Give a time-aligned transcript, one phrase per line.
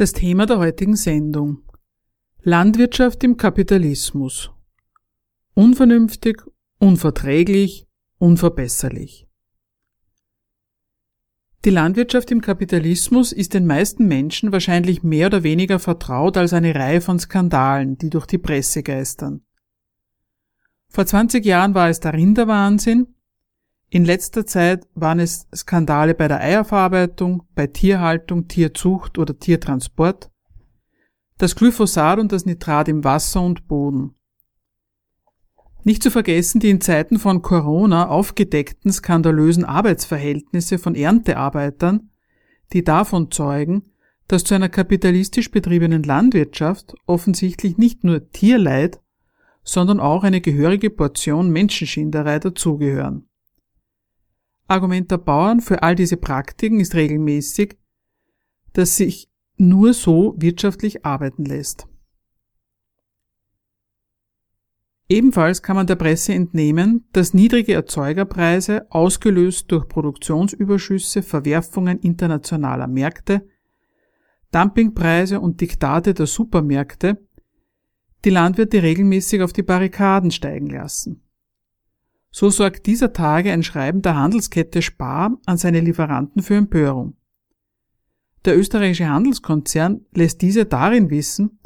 [0.00, 1.58] Das Thema der heutigen Sendung.
[2.40, 4.50] Landwirtschaft im Kapitalismus.
[5.52, 6.42] Unvernünftig,
[6.78, 7.86] unverträglich,
[8.16, 9.28] unverbesserlich.
[11.66, 16.74] Die Landwirtschaft im Kapitalismus ist den meisten Menschen wahrscheinlich mehr oder weniger vertraut als eine
[16.74, 19.42] Reihe von Skandalen, die durch die Presse geistern.
[20.88, 23.16] Vor 20 Jahren war es der Rinderwahnsinn,
[23.90, 30.30] in letzter Zeit waren es Skandale bei der Eierverarbeitung, bei Tierhaltung, Tierzucht oder Tiertransport,
[31.38, 34.14] das Glyphosat und das Nitrat im Wasser und Boden.
[35.82, 42.10] Nicht zu vergessen die in Zeiten von Corona aufgedeckten skandalösen Arbeitsverhältnisse von Erntearbeitern,
[42.72, 43.90] die davon zeugen,
[44.28, 49.00] dass zu einer kapitalistisch betriebenen Landwirtschaft offensichtlich nicht nur Tierleid,
[49.64, 53.29] sondern auch eine gehörige Portion Menschenschinderei dazugehören.
[54.70, 57.76] Argument der Bauern für all diese Praktiken ist regelmäßig,
[58.72, 61.86] dass sich nur so wirtschaftlich arbeiten lässt.
[65.08, 73.48] Ebenfalls kann man der Presse entnehmen, dass niedrige Erzeugerpreise, ausgelöst durch Produktionsüberschüsse, Verwerfungen internationaler Märkte,
[74.52, 77.26] Dumpingpreise und Diktate der Supermärkte
[78.24, 81.22] die Landwirte regelmäßig auf die Barrikaden steigen lassen.
[82.30, 87.16] So sorgt dieser Tage ein Schreiben der Handelskette Spar an seine Lieferanten für Empörung.
[88.44, 91.58] Der österreichische Handelskonzern lässt diese darin wissen,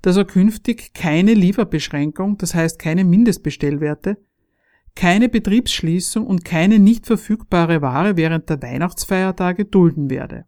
[0.00, 4.16] dass er künftig keine Lieferbeschränkung, das heißt keine Mindestbestellwerte,
[4.94, 10.44] keine Betriebsschließung und keine nicht verfügbare Ware während der Weihnachtsfeiertage dulden werde.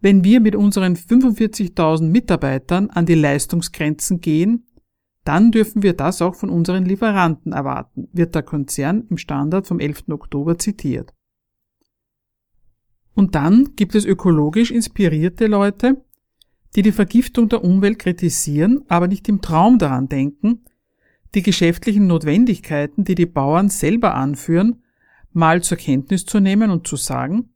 [0.00, 4.66] Wenn wir mit unseren 45.000 Mitarbeitern an die Leistungsgrenzen gehen,
[5.30, 9.78] dann dürfen wir das auch von unseren Lieferanten erwarten, wird der Konzern im Standard vom
[9.78, 10.08] 11.
[10.08, 11.14] Oktober zitiert.
[13.14, 16.04] Und dann gibt es ökologisch inspirierte Leute,
[16.74, 20.64] die die Vergiftung der Umwelt kritisieren, aber nicht im Traum daran denken,
[21.36, 24.82] die geschäftlichen Notwendigkeiten, die die Bauern selber anführen,
[25.32, 27.50] mal zur Kenntnis zu nehmen und zu sagen,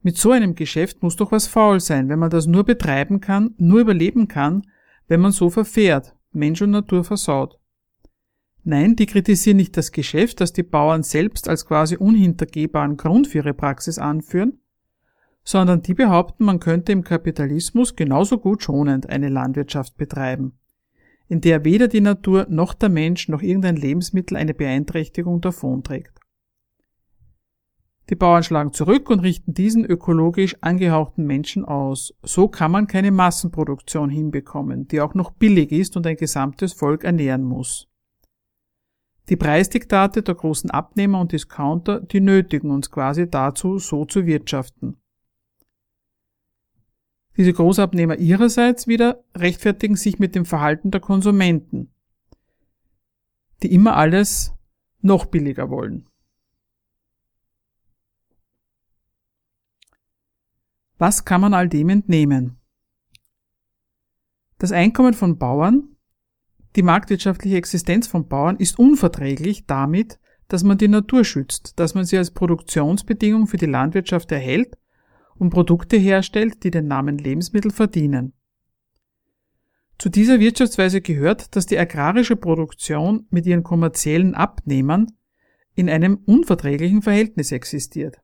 [0.00, 3.56] mit so einem Geschäft muss doch was faul sein, wenn man das nur betreiben kann,
[3.58, 4.62] nur überleben kann,
[5.08, 7.58] wenn man so verfährt, Mensch und Natur versaut.
[8.62, 13.38] Nein, die kritisieren nicht das Geschäft, das die Bauern selbst als quasi unhintergehbaren Grund für
[13.38, 14.60] ihre Praxis anführen,
[15.44, 20.58] sondern die behaupten, man könnte im Kapitalismus genauso gut schonend eine Landwirtschaft betreiben,
[21.28, 26.15] in der weder die Natur noch der Mensch noch irgendein Lebensmittel eine Beeinträchtigung davonträgt.
[28.08, 32.14] Die Bauern schlagen zurück und richten diesen ökologisch angehauchten Menschen aus.
[32.22, 37.02] So kann man keine Massenproduktion hinbekommen, die auch noch billig ist und ein gesamtes Volk
[37.02, 37.88] ernähren muss.
[39.28, 44.98] Die Preisdiktate der großen Abnehmer und Discounter, die nötigen uns quasi dazu, so zu wirtschaften.
[47.36, 51.90] Diese Großabnehmer ihrerseits wieder rechtfertigen sich mit dem Verhalten der Konsumenten,
[53.64, 54.54] die immer alles
[55.02, 56.06] noch billiger wollen.
[60.98, 62.56] Was kann man all dem entnehmen?
[64.58, 65.96] Das Einkommen von Bauern,
[66.74, 70.18] die marktwirtschaftliche Existenz von Bauern ist unverträglich damit,
[70.48, 74.78] dass man die Natur schützt, dass man sie als Produktionsbedingung für die Landwirtschaft erhält
[75.34, 78.32] und Produkte herstellt, die den Namen Lebensmittel verdienen.
[79.98, 85.12] Zu dieser Wirtschaftsweise gehört, dass die agrarische Produktion mit ihren kommerziellen Abnehmern
[85.74, 88.20] in einem unverträglichen Verhältnis existiert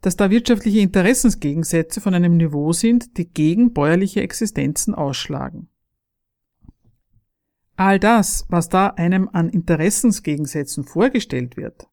[0.00, 5.68] dass da wirtschaftliche Interessensgegensätze von einem Niveau sind, die gegen bäuerliche Existenzen ausschlagen.
[7.76, 11.88] All das, was da einem an Interessensgegensätzen vorgestellt wird,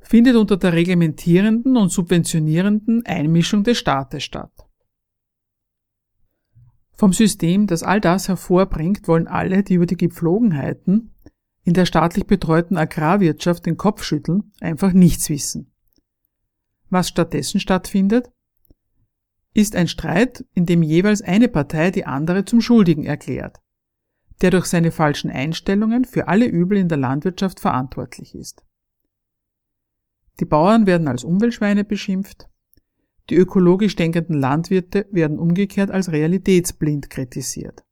[0.00, 4.52] findet unter der reglementierenden und subventionierenden Einmischung des Staates statt.
[6.92, 11.14] Vom System, das all das hervorbringt, wollen alle, die über die Gepflogenheiten
[11.62, 15.70] in der staatlich betreuten Agrarwirtschaft den Kopf schütteln, einfach nichts wissen.
[16.90, 18.30] Was stattdessen stattfindet,
[19.54, 23.58] ist ein Streit, in dem jeweils eine Partei die andere zum Schuldigen erklärt,
[24.40, 28.64] der durch seine falschen Einstellungen für alle Übel in der Landwirtschaft verantwortlich ist.
[30.40, 32.48] Die Bauern werden als Umweltschweine beschimpft,
[33.30, 37.84] die ökologisch denkenden Landwirte werden umgekehrt als realitätsblind kritisiert.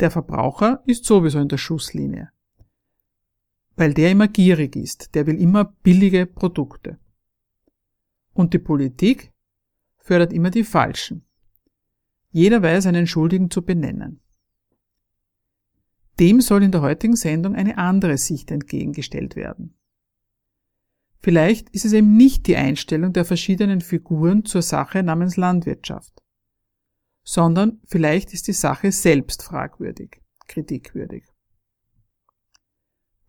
[0.00, 2.30] Der Verbraucher ist sowieso in der Schusslinie,
[3.76, 6.98] weil der immer gierig ist, der will immer billige Produkte.
[8.34, 9.32] Und die Politik
[9.96, 11.24] fördert immer die Falschen.
[12.30, 14.20] Jeder weiß einen Schuldigen zu benennen.
[16.20, 19.76] Dem soll in der heutigen Sendung eine andere Sicht entgegengestellt werden.
[21.22, 26.22] Vielleicht ist es eben nicht die Einstellung der verschiedenen Figuren zur Sache namens Landwirtschaft,
[27.22, 31.24] sondern vielleicht ist die Sache selbst fragwürdig, kritikwürdig.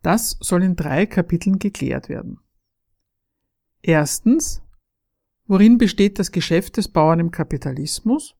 [0.02, 2.38] Das soll in drei Kapiteln geklärt werden.
[3.82, 4.62] Erstens,
[5.46, 8.36] worin besteht das Geschäft des Bauern im Kapitalismus?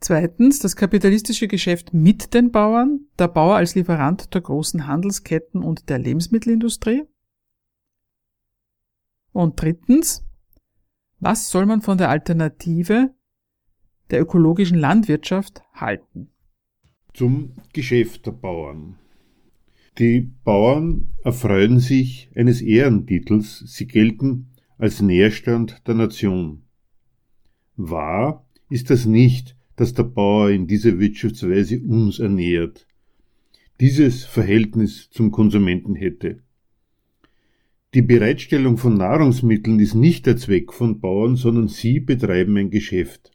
[0.00, 5.88] Zweitens das kapitalistische Geschäft mit den Bauern, der Bauer als Lieferant der großen Handelsketten und
[5.88, 7.04] der Lebensmittelindustrie.
[9.30, 10.24] Und drittens,
[11.20, 13.14] was soll man von der Alternative
[14.10, 16.32] der ökologischen Landwirtschaft halten?
[17.14, 18.98] Zum Geschäft der Bauern.
[19.98, 24.46] Die Bauern erfreuen sich eines Ehrentitels, sie gelten
[24.78, 26.62] als Nährstand der Nation.
[27.76, 32.86] Wahr ist das nicht, dass der Bauer in dieser Wirtschaftsweise uns ernährt,
[33.80, 36.42] dieses Verhältnis zum Konsumenten hätte.
[37.92, 43.30] Die Bereitstellung von Nahrungsmitteln ist nicht der Zweck von Bauern, sondern sie betreiben ein Geschäft.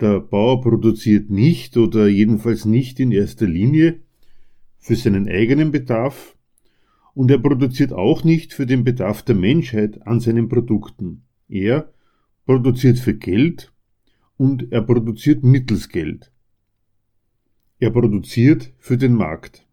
[0.00, 3.98] Der Bauer produziert nicht oder jedenfalls nicht in erster Linie
[4.80, 6.36] für seinen eigenen Bedarf
[7.14, 11.22] und er produziert auch nicht für den Bedarf der Menschheit an seinen Produkten.
[11.48, 11.92] Er
[12.46, 13.72] produziert für Geld
[14.36, 16.32] und er produziert mittels Geld.
[17.78, 19.66] Er produziert für den Markt.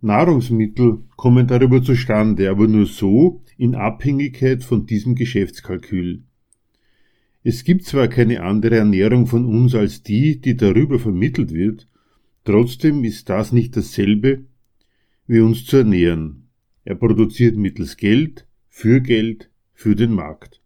[0.00, 6.22] Nahrungsmittel kommen darüber zustande, aber nur so in Abhängigkeit von diesem Geschäftskalkül.
[7.42, 11.86] Es gibt zwar keine andere Ernährung von uns als die, die darüber vermittelt wird,
[12.44, 14.44] trotzdem ist das nicht dasselbe,
[15.26, 16.48] wie uns zu ernähren.
[16.84, 20.60] Er produziert mittels Geld, für Geld, für den Markt.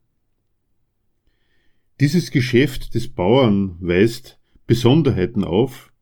[2.01, 5.93] Dieses Geschäft des Bauern weist Besonderheiten auf,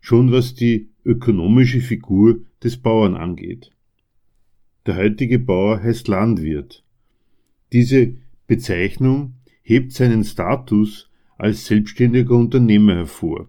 [0.00, 3.70] schon was die ökonomische Figur des Bauern angeht.
[4.86, 6.84] Der heutige Bauer heißt Landwirt.
[7.72, 8.14] Diese
[8.46, 13.48] Bezeichnung hebt seinen Status als selbstständiger Unternehmer hervor.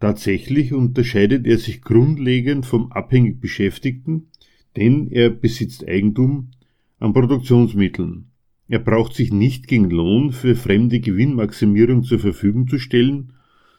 [0.00, 4.28] Tatsächlich unterscheidet er sich grundlegend vom abhängig Beschäftigten,
[4.76, 6.50] denn er besitzt Eigentum
[6.98, 8.28] an Produktionsmitteln,
[8.68, 13.32] er braucht sich nicht gegen Lohn für fremde Gewinnmaximierung zur Verfügung zu stellen,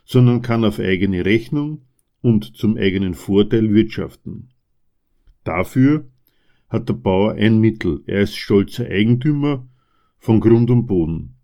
[0.03, 1.83] sondern kann auf eigene Rechnung
[2.21, 4.49] und zum eigenen Vorteil wirtschaften.
[5.43, 6.07] Dafür
[6.69, 9.67] hat der Bauer ein Mittel, er ist stolzer Eigentümer
[10.17, 11.35] von Grund und Boden.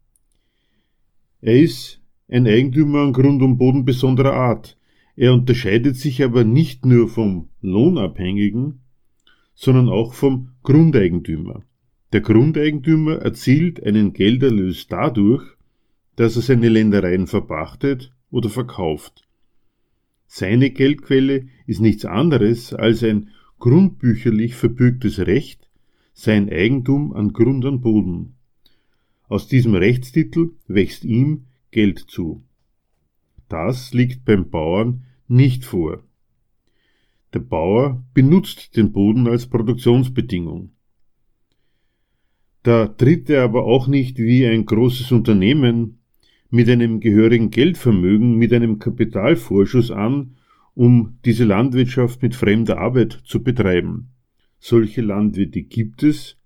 [1.42, 4.78] Er ist ein Eigentümer an Grund und Boden besonderer Art.
[5.16, 8.82] Er unterscheidet sich aber nicht nur vom Lohnabhängigen,
[9.54, 11.64] sondern auch vom Grundeigentümer.
[12.12, 15.44] Der Grundeigentümer erzielt einen Gelderlös dadurch,
[16.16, 19.28] dass er seine Ländereien verpachtet oder verkauft.
[20.28, 23.30] Seine Geldquelle ist nichts anderes als ein
[23.60, 25.70] grundbücherlich verbürgtes Recht,
[26.14, 28.36] sein Eigentum an Grund und Boden.
[29.28, 32.42] Aus diesem Rechtstitel wächst ihm Geld zu.
[33.50, 36.06] Das liegt beim Bauern nicht vor.
[37.34, 40.72] Der Bauer benutzt den Boden als Produktionsbedingung.
[42.64, 46.00] Da tritt er aber auch nicht wie ein großes Unternehmen
[46.50, 50.38] mit einem gehörigen Geldvermögen, mit einem Kapitalvorschuss an,
[50.76, 54.12] um diese Landwirtschaft mit fremder Arbeit zu betreiben.
[54.60, 56.38] Solche Landwirte gibt es,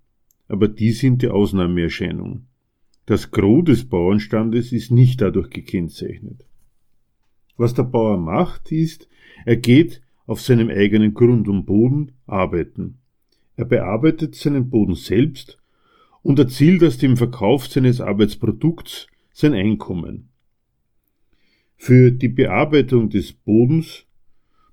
[0.48, 2.49] aber die sind die Ausnahmeerscheinung.
[3.06, 6.44] Das Gros des Bauernstandes ist nicht dadurch gekennzeichnet.
[7.56, 9.08] Was der Bauer macht, ist,
[9.44, 12.98] er geht auf seinem eigenen Grund und Boden arbeiten.
[13.56, 15.58] Er bearbeitet seinen Boden selbst
[16.22, 20.28] und erzielt aus dem Verkauf seines Arbeitsprodukts sein Einkommen.
[21.76, 24.06] Für die Bearbeitung des Bodens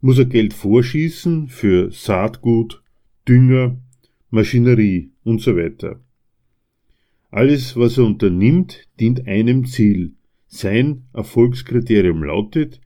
[0.01, 2.83] muss er Geld vorschießen für Saatgut,
[3.27, 3.77] Dünger,
[4.29, 5.99] Maschinerie und so weiter.
[7.29, 10.13] Alles, was er unternimmt, dient einem Ziel.
[10.47, 12.79] Sein Erfolgskriterium lautet,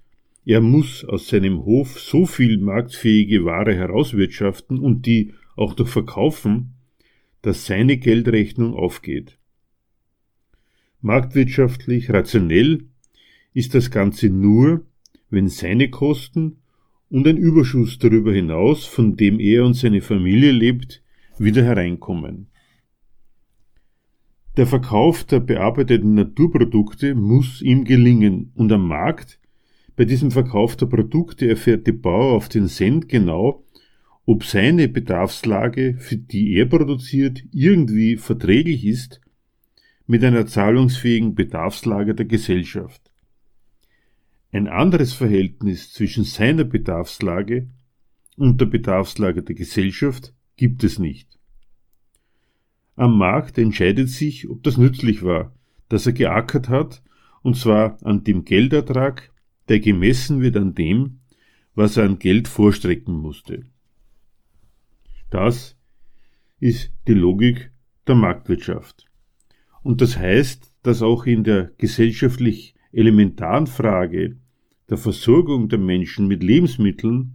[0.45, 6.74] er muss aus seinem Hof so viel marktfähige Ware herauswirtschaften und die auch durch Verkaufen,
[7.43, 9.38] dass seine Geldrechnung aufgeht.
[11.01, 12.86] Marktwirtschaftlich rationell
[13.53, 14.86] ist das Ganze nur,
[15.29, 16.57] wenn seine Kosten
[17.10, 21.03] und ein Überschuss darüber hinaus, von dem er und seine Familie lebt,
[21.38, 22.50] wieder hereinkommen.
[24.62, 29.39] Der Verkauf der bearbeiteten Naturprodukte muss ihm gelingen und am Markt,
[29.96, 33.65] bei diesem Verkauf der Produkte erfährt der Bauer auf den Cent genau,
[34.27, 39.20] ob seine Bedarfslage, für die er produziert, irgendwie verträglich ist
[40.06, 43.01] mit einer zahlungsfähigen Bedarfslage der Gesellschaft.
[44.51, 47.68] Ein anderes Verhältnis zwischen seiner Bedarfslage
[48.38, 51.40] und der Bedarfslage der Gesellschaft gibt es nicht.
[53.01, 55.55] Am Markt entscheidet sich, ob das nützlich war,
[55.89, 57.01] dass er geackert hat,
[57.41, 59.34] und zwar an dem Geldertrag,
[59.70, 61.22] der gemessen wird an dem,
[61.74, 63.65] was er an Geld vorstrecken musste.
[65.31, 65.75] Das
[66.60, 67.72] ist die Logik
[68.05, 69.08] der Marktwirtschaft.
[69.81, 74.38] Und das heißt, dass auch in der gesellschaftlich elementaren Frage
[74.91, 77.34] der Versorgung der Menschen mit Lebensmitteln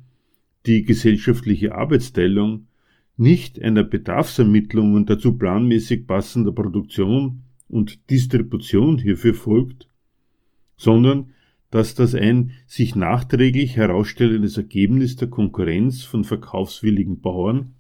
[0.65, 2.69] die gesellschaftliche Arbeitsteilung
[3.17, 9.89] nicht einer Bedarfsermittlung und dazu planmäßig passender Produktion und Distribution hierfür folgt,
[10.77, 11.33] sondern
[11.71, 17.75] dass das ein sich nachträglich herausstellendes Ergebnis der Konkurrenz von verkaufswilligen Bauern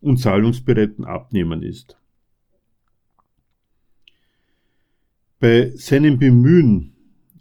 [0.00, 1.98] und zahlungsbereiten Abnehmern ist.
[5.38, 6.92] Bei seinem Bemühen,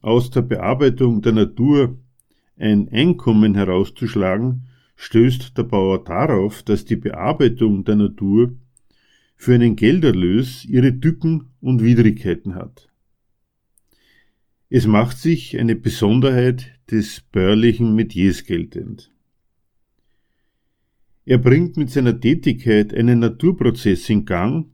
[0.01, 1.98] aus der Bearbeitung der Natur
[2.58, 4.67] ein Einkommen herauszuschlagen,
[5.01, 8.53] stößt der Bauer darauf, dass die Bearbeitung der Natur
[9.38, 12.89] für einen Gelderlös ihre Tücken und Widrigkeiten hat.
[14.70, 19.10] Es macht sich eine Besonderheit des bäuerlichen Metiers geltend.
[21.24, 24.65] Er bringt mit seiner Tätigkeit einen Naturprozess in Gang,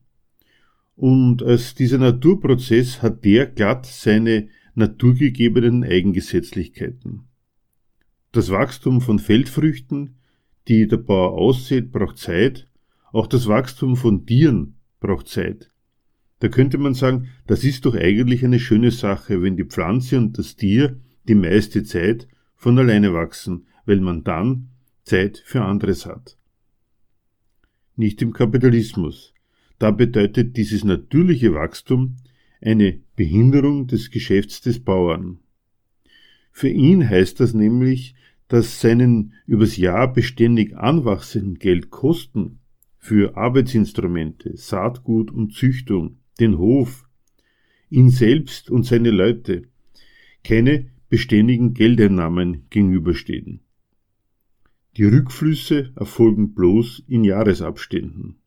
[0.96, 7.25] und als dieser Naturprozess hat der glatt seine naturgegebenen Eigengesetzlichkeiten.
[8.36, 10.15] Das Wachstum von Feldfrüchten,
[10.68, 12.68] die der Bauer aussät, braucht Zeit,
[13.12, 15.72] auch das Wachstum von Tieren braucht Zeit.
[16.39, 20.38] Da könnte man sagen, das ist doch eigentlich eine schöne Sache, wenn die Pflanze und
[20.38, 24.70] das Tier die meiste Zeit von alleine wachsen, weil man dann
[25.04, 26.38] Zeit für anderes hat
[27.96, 29.34] nicht im Kapitalismus.
[29.80, 32.18] Da bedeutet dieses natürliche Wachstum
[32.62, 35.39] eine Behinderung des Geschäfts des Bauern.
[36.51, 38.15] Für ihn heißt das nämlich,
[38.48, 42.60] dass seinen übers Jahr beständig anwachsenden Geldkosten
[42.98, 47.08] für Arbeitsinstrumente, Saatgut und Züchtung, den Hof,
[47.90, 49.64] ihn selbst und seine Leute
[50.44, 53.62] keine beständigen Geldeinnahmen gegenüberstehen.
[54.98, 58.38] Die Rückflüsse erfolgen bloß in Jahresabständen.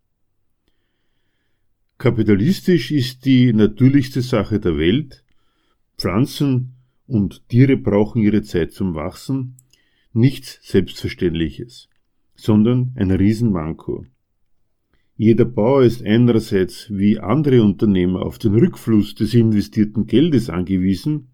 [1.98, 5.24] Kapitalistisch ist die natürlichste Sache der Welt.
[5.98, 6.74] Pflanzen
[7.06, 9.56] und Tiere brauchen ihre Zeit zum Wachsen.
[10.12, 11.88] Nichts Selbstverständliches,
[12.34, 14.06] sondern ein Riesenmanko.
[15.16, 21.28] Jeder Bauer ist einerseits wie andere Unternehmer auf den Rückfluss des investierten Geldes angewiesen,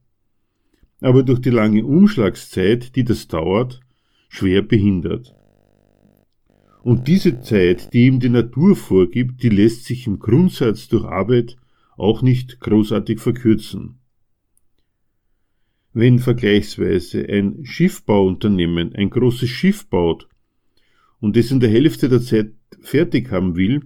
[1.00, 3.80] aber durch die lange Umschlagszeit, die das dauert,
[4.28, 5.34] schwer behindert.
[6.82, 11.56] Und diese Zeit, die ihm die Natur vorgibt, die lässt sich im Grundsatz durch Arbeit
[11.96, 14.00] auch nicht großartig verkürzen.
[15.96, 20.28] Wenn vergleichsweise ein Schiffbauunternehmen ein großes Schiff baut
[21.20, 23.82] und es in der Hälfte der Zeit fertig haben will,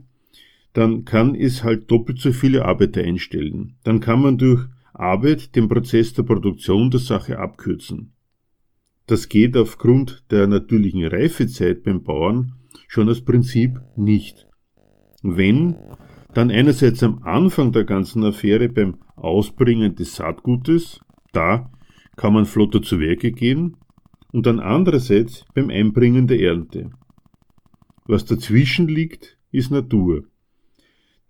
[0.72, 3.76] dann kann es halt doppelt so viele Arbeiter einstellen.
[3.84, 8.12] Dann kann man durch Arbeit den Prozess der Produktion der Sache abkürzen.
[9.06, 12.54] Das geht aufgrund der natürlichen Reifezeit beim Bauern
[12.88, 14.46] schon als Prinzip nicht.
[15.22, 15.76] Wenn,
[16.32, 21.00] dann einerseits am Anfang der ganzen Affäre beim Ausbringen des Saatgutes,
[21.32, 21.70] da
[22.18, 23.76] kann man flotter zu Werke gehen,
[24.32, 26.90] und dann andererseits beim Einbringen der Ernte.
[28.04, 30.24] Was dazwischen liegt, ist Natur.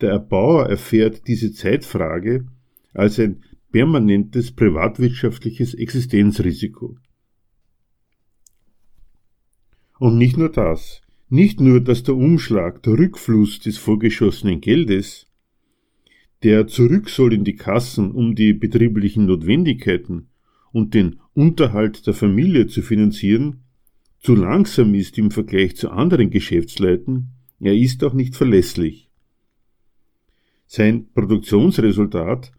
[0.00, 2.46] Der Erbauer erfährt diese Zeitfrage
[2.94, 6.96] als ein permanentes privatwirtschaftliches Existenzrisiko.
[9.98, 11.02] Und nicht nur das.
[11.28, 15.26] Nicht nur, dass der Umschlag, der Rückfluss des vorgeschossenen Geldes,
[16.42, 20.27] der zurück soll in die Kassen, um die betrieblichen Notwendigkeiten
[20.72, 23.64] und den Unterhalt der Familie zu finanzieren,
[24.20, 29.08] zu langsam ist im Vergleich zu anderen Geschäftsleuten, er ist auch nicht verlässlich.
[30.66, 32.52] Sein Produktionsresultat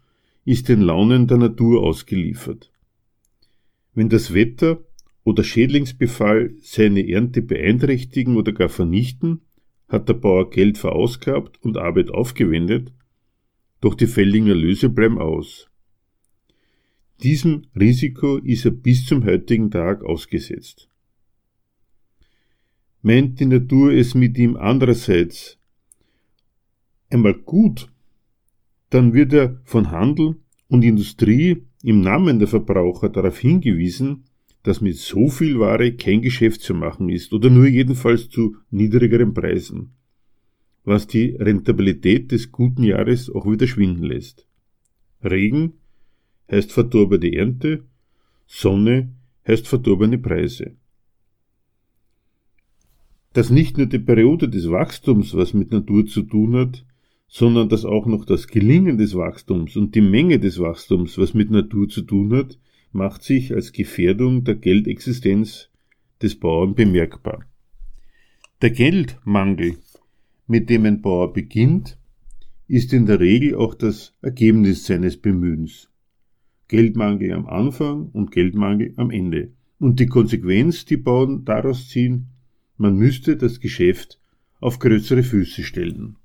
[0.44, 2.72] ist den Launen der Natur ausgeliefert.
[3.94, 4.80] Wenn das Wetter
[5.22, 9.42] oder Schädlingsbefall seine Ernte beeinträchtigen oder gar vernichten,
[9.88, 12.92] hat der Bauer Geld verausgabt und Arbeit aufgewendet,
[13.80, 15.69] doch die fälligen Erlöse bleiben aus.
[17.22, 20.88] Diesem Risiko ist er bis zum heutigen Tag ausgesetzt.
[23.02, 25.58] meint die Natur es mit ihm andererseits
[27.10, 27.90] einmal gut,
[28.90, 30.36] dann wird er von Handel
[30.68, 34.24] und Industrie im Namen der Verbraucher darauf hingewiesen,
[34.62, 39.32] dass mit so viel Ware kein Geschäft zu machen ist oder nur jedenfalls zu niedrigeren
[39.32, 39.92] Preisen,
[40.84, 44.46] was die Rentabilität des guten Jahres auch wieder schwinden lässt.
[45.22, 45.79] Regen
[46.50, 47.84] heißt verdorbene Ernte,
[48.46, 49.10] Sonne
[49.46, 50.76] heißt verdorbene Preise.
[53.32, 56.84] Dass nicht nur die Periode des Wachstums was mit Natur zu tun hat,
[57.28, 61.50] sondern dass auch noch das Gelingen des Wachstums und die Menge des Wachstums was mit
[61.50, 62.58] Natur zu tun hat,
[62.92, 65.68] macht sich als Gefährdung der Geldexistenz
[66.20, 67.44] des Bauern bemerkbar.
[68.62, 69.76] Der Geldmangel,
[70.48, 71.98] mit dem ein Bauer beginnt,
[72.66, 75.89] ist in der Regel auch das Ergebnis seines Bemühens.
[76.70, 79.52] Geldmangel am Anfang und Geldmangel am Ende.
[79.78, 82.28] Und die Konsequenz, die Bauern daraus ziehen,
[82.78, 84.18] man müsste das Geschäft
[84.60, 86.16] auf größere Füße stellen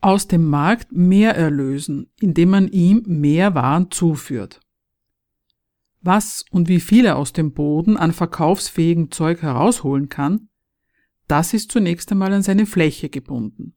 [0.00, 4.60] aus dem Markt mehr erlösen, indem man ihm mehr Waren zuführt.
[6.00, 10.48] Was und wie viel er aus dem Boden an verkaufsfähigem Zeug herausholen kann,
[11.26, 13.74] das ist zunächst einmal an seine Fläche gebunden.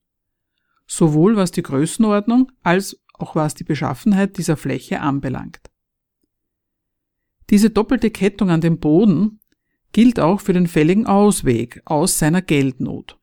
[0.85, 5.61] Sowohl was die Größenordnung als auch was die Beschaffenheit dieser Fläche anbelangt.
[7.49, 9.39] Diese doppelte Kettung an dem Boden
[9.91, 13.19] gilt auch für den fälligen Ausweg aus seiner Geldnot.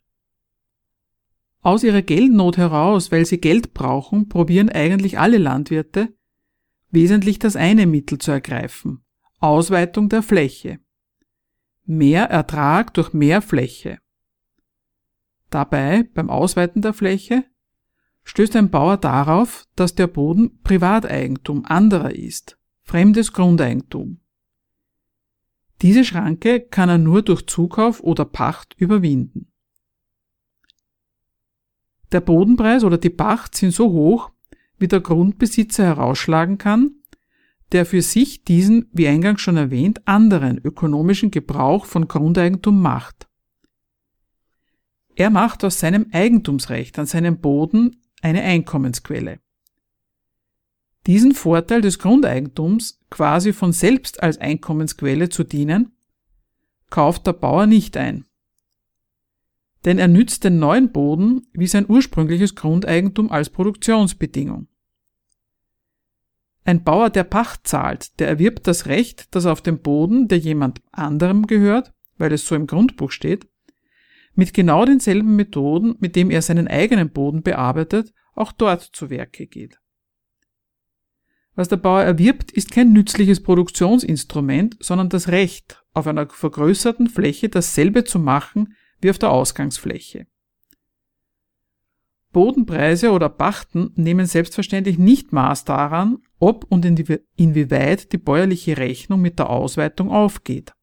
[1.61, 6.15] Aus ihrer Geldnot heraus, weil sie Geld brauchen, probieren eigentlich alle Landwirte,
[6.91, 9.05] wesentlich das eine Mittel zu ergreifen.
[9.41, 10.79] Ausweitung der Fläche.
[11.85, 13.99] Mehr Ertrag durch mehr Fläche.
[15.51, 17.45] Dabei, beim Ausweiten der Fläche,
[18.29, 24.21] stößt ein Bauer darauf, dass der Boden Privateigentum anderer ist, fremdes Grundeigentum.
[25.81, 29.51] Diese Schranke kann er nur durch Zukauf oder Pacht überwinden.
[32.13, 34.31] Der Bodenpreis oder die Pacht sind so hoch,
[34.79, 36.97] wie der Grundbesitzer herausschlagen kann,
[37.73, 43.27] der für sich diesen, wie eingangs schon erwähnt, anderen ökonomischen Gebrauch von Grundeigentum macht.
[45.17, 49.41] Er macht aus seinem Eigentumsrecht an seinem Boden eine Einkommensquelle.
[51.07, 55.93] Diesen Vorteil des Grundeigentums quasi von selbst als Einkommensquelle zu dienen,
[56.91, 58.25] kauft der Bauer nicht ein
[59.85, 64.69] denn er nützt den neuen Boden wie sein ursprüngliches Grundeigentum als Produktionsbedingung.
[66.65, 70.83] Ein Bauer, der Pacht zahlt, der erwirbt das Recht, dass auf dem Boden, der jemand
[70.93, 73.49] anderem gehört, weil es so im Grundbuch steht,
[74.39, 79.49] mit genau denselben Methoden, mit dem er seinen eigenen Boden bearbeitet, auch dort zu Werke
[79.49, 79.81] geht.
[81.57, 87.49] Was der Bauer erwirbt, ist kein nützliches Produktionsinstrument, sondern das Recht, auf einer vergrößerten Fläche
[87.49, 90.29] dasselbe zu machen, wie auf der Ausgangsfläche.
[92.31, 99.41] Bodenpreise oder Pachten nehmen selbstverständlich nicht Maß daran, ob und inwieweit die bäuerliche Rechnung mit
[99.41, 100.75] der Ausweitung aufgeht.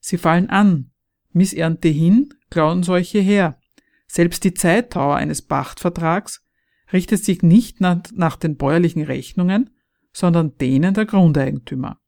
[0.00, 0.91] Sie fallen an,
[1.32, 3.58] Missernte hin, Klauenseuche her.
[4.06, 6.44] Selbst die Zeitdauer eines Pachtvertrags
[6.92, 9.70] richtet sich nicht nach den bäuerlichen Rechnungen,
[10.12, 11.98] sondern denen der Grundeigentümer.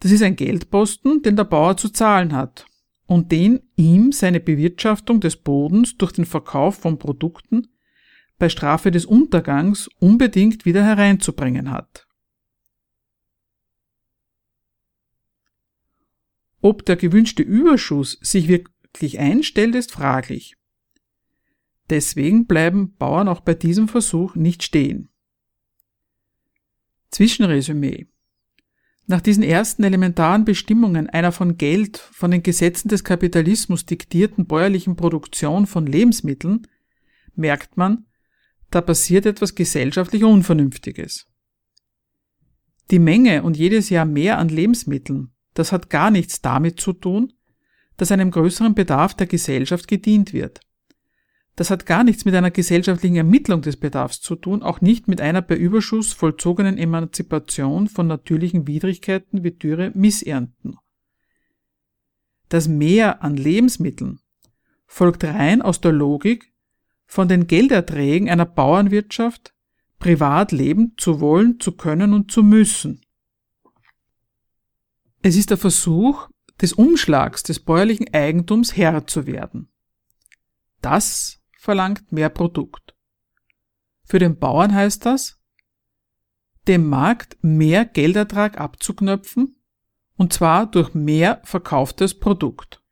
[0.00, 2.66] Das ist ein Geldposten, den der Bauer zu zahlen hat
[3.06, 7.68] und den ihm seine Bewirtschaftung des Bodens durch den Verkauf von Produkten
[8.38, 12.08] bei Strafe des Untergangs unbedingt wieder hereinzubringen hat.
[16.62, 20.54] Ob der gewünschte Überschuss sich wirklich einstellt, ist fraglich.
[21.90, 25.10] Deswegen bleiben Bauern auch bei diesem Versuch nicht stehen.
[27.10, 28.06] Zwischenresümee.
[29.08, 34.94] Nach diesen ersten elementaren Bestimmungen einer von Geld, von den Gesetzen des Kapitalismus diktierten bäuerlichen
[34.94, 36.68] Produktion von Lebensmitteln
[37.34, 38.06] merkt man,
[38.70, 41.26] da passiert etwas gesellschaftlich Unvernünftiges.
[42.92, 47.32] Die Menge und jedes Jahr mehr an Lebensmitteln, das hat gar nichts damit zu tun,
[47.96, 50.60] dass einem größeren Bedarf der Gesellschaft gedient wird.
[51.54, 55.20] Das hat gar nichts mit einer gesellschaftlichen Ermittlung des Bedarfs zu tun, auch nicht mit
[55.20, 60.78] einer per Überschuss vollzogenen Emanzipation von natürlichen Widrigkeiten wie Dürre Missernten.
[62.48, 64.20] Das Mehr an Lebensmitteln
[64.86, 66.52] folgt rein aus der Logik,
[67.06, 69.52] von den Gelderträgen einer Bauernwirtschaft
[69.98, 73.02] privat leben zu wollen, zu können und zu müssen.
[75.24, 76.28] Es ist der Versuch
[76.60, 79.68] des Umschlags des bäuerlichen Eigentums Herr zu werden.
[80.80, 82.96] Das verlangt mehr Produkt.
[84.04, 85.40] Für den Bauern heißt das,
[86.66, 89.56] dem Markt mehr Geldertrag abzuknöpfen
[90.16, 92.82] Und zwar durch mehr verkauftes Produkt.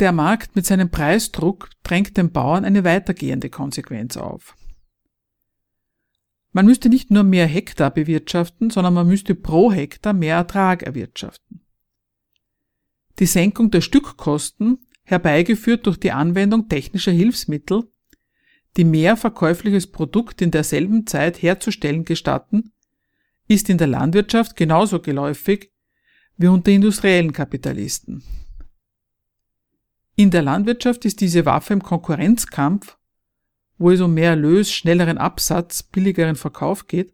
[0.00, 4.56] Der Markt mit seinem Preisdruck drängt den Bauern eine weitergehende Konsequenz auf.
[6.52, 11.62] Man müsste nicht nur mehr Hektar bewirtschaften, sondern man müsste pro Hektar mehr Ertrag erwirtschaften.
[13.18, 17.90] Die Senkung der Stückkosten, herbeigeführt durch die Anwendung technischer Hilfsmittel,
[18.76, 22.72] die mehr verkäufliches Produkt in derselben Zeit herzustellen gestatten,
[23.48, 25.72] ist in der Landwirtschaft genauso geläufig
[26.36, 28.22] wie unter industriellen Kapitalisten.
[30.14, 32.96] In der Landwirtschaft ist diese Waffe im Konkurrenzkampf
[33.82, 37.12] wo es um mehr Erlös, schnelleren Absatz, billigeren Verkauf geht,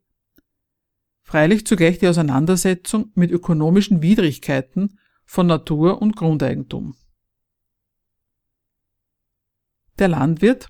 [1.22, 6.94] freilich zugleich die Auseinandersetzung mit ökonomischen Widrigkeiten von Natur und Grundeigentum.
[9.98, 10.68] Der Landwirt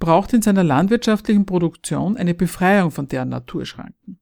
[0.00, 4.18] braucht in seiner landwirtschaftlichen Produktion eine Befreiung von deren Naturschranken,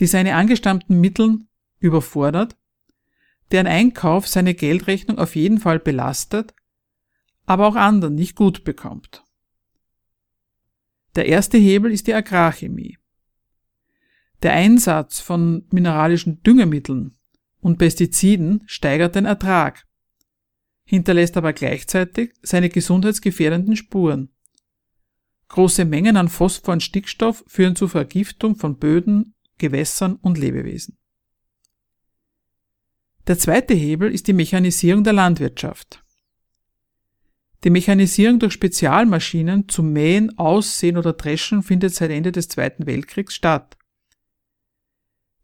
[0.00, 1.48] die seine angestammten Mitteln
[1.80, 2.56] überfordert,
[3.52, 6.54] deren Einkauf seine Geldrechnung auf jeden Fall belastet,
[7.44, 9.22] aber auch anderen nicht gut bekommt.
[11.18, 12.96] Der erste Hebel ist die Agrarchemie.
[14.44, 17.18] Der Einsatz von mineralischen Düngemitteln
[17.58, 19.84] und Pestiziden steigert den Ertrag,
[20.84, 24.28] hinterlässt aber gleichzeitig seine gesundheitsgefährdenden Spuren.
[25.48, 30.98] Große Mengen an Phosphor und Stickstoff führen zur Vergiftung von Böden, Gewässern und Lebewesen.
[33.26, 36.04] Der zweite Hebel ist die Mechanisierung der Landwirtschaft.
[37.64, 43.34] Die Mechanisierung durch Spezialmaschinen zum Mähen, Aussehen oder Dreschen findet seit Ende des Zweiten Weltkriegs
[43.34, 43.76] statt.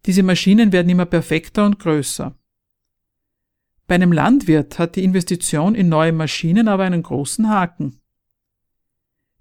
[0.06, 2.38] Diese Maschinen werden immer perfekter und größer.
[3.86, 8.00] Bei einem Landwirt hat die Investition in neue Maschinen aber einen großen Haken.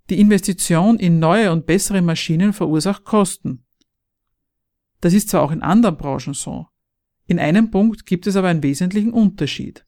[0.09, 3.65] Die Investition in neue und bessere Maschinen verursacht Kosten.
[4.99, 6.67] Das ist zwar auch in anderen Branchen so.
[7.25, 9.85] In einem Punkt gibt es aber einen wesentlichen Unterschied.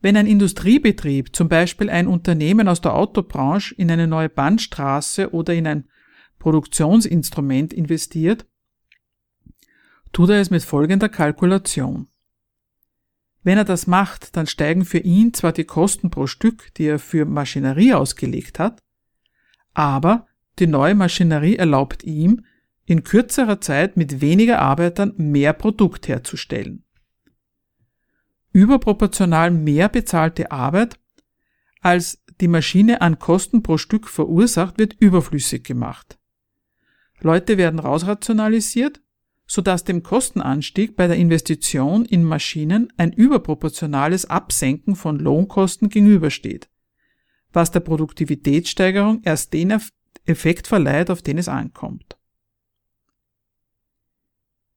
[0.00, 5.54] Wenn ein Industriebetrieb, zum Beispiel ein Unternehmen aus der Autobranche, in eine neue Bandstraße oder
[5.54, 5.88] in ein
[6.38, 8.46] Produktionsinstrument investiert,
[10.12, 12.08] tut er es mit folgender Kalkulation.
[13.42, 16.98] Wenn er das macht, dann steigen für ihn zwar die Kosten pro Stück, die er
[16.98, 18.82] für Maschinerie ausgelegt hat,
[19.74, 20.26] aber
[20.58, 22.44] die neue Maschinerie erlaubt ihm,
[22.86, 26.84] in kürzerer Zeit mit weniger Arbeitern mehr Produkt herzustellen
[28.52, 30.98] überproportional mehr bezahlte Arbeit,
[31.80, 36.18] als die Maschine an Kosten pro Stück verursacht, wird überflüssig gemacht.
[37.20, 39.00] Leute werden rausrationalisiert,
[39.46, 46.70] sodass dem Kostenanstieg bei der Investition in Maschinen ein überproportionales Absenken von Lohnkosten gegenübersteht,
[47.52, 49.78] was der Produktivitätssteigerung erst den
[50.24, 52.16] Effekt verleiht, auf den es ankommt.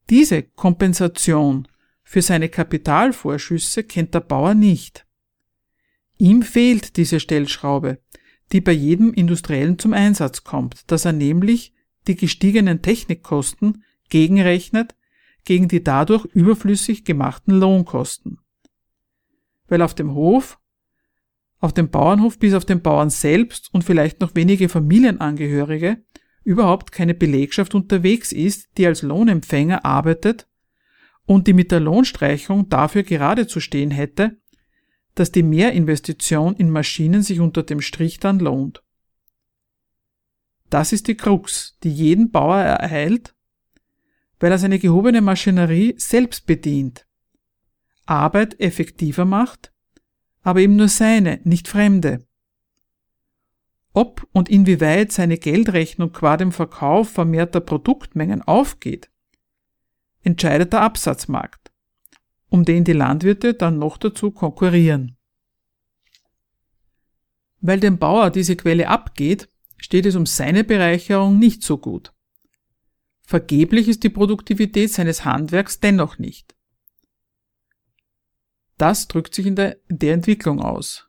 [0.10, 1.68] Diese Kompensation
[2.04, 5.06] für seine Kapitalvorschüsse kennt der Bauer nicht.
[6.18, 8.00] Ihm fehlt diese Stellschraube,
[8.52, 11.74] die bei jedem Industriellen zum Einsatz kommt, dass er nämlich
[12.08, 14.96] die gestiegenen Technikkosten gegenrechnet
[15.46, 18.40] gegen die dadurch überflüssig gemachten Lohnkosten.
[19.68, 20.60] Weil auf dem Hof,
[21.60, 26.04] auf dem Bauernhof bis auf den Bauern selbst und vielleicht noch wenige Familienangehörige
[26.44, 30.48] überhaupt keine Belegschaft unterwegs ist, die als Lohnempfänger arbeitet
[31.26, 34.38] und die mit der Lohnstreichung dafür gerade zu stehen hätte,
[35.16, 38.84] dass die Mehrinvestition in Maschinen sich unter dem Strich dann lohnt.
[40.70, 43.36] Das ist die Krux, die jeden Bauer ereilt,
[44.40, 47.06] weil er seine gehobene Maschinerie selbst bedient,
[48.06, 49.72] Arbeit effektiver macht,
[50.42, 52.26] aber eben nur seine, nicht fremde.
[53.94, 59.12] Ob und inwieweit seine Geldrechnung qua dem Verkauf vermehrter Produktmengen aufgeht,
[60.24, 61.72] entscheidet der Absatzmarkt,
[62.50, 65.18] um den die Landwirte dann noch dazu konkurrieren.
[67.62, 72.14] Weil dem Bauer diese Quelle abgeht, steht es um seine Bereicherung nicht so gut.
[73.22, 76.56] Vergeblich ist die Produktivität seines Handwerks dennoch nicht.
[78.78, 81.08] Das drückt sich in der, in der Entwicklung aus.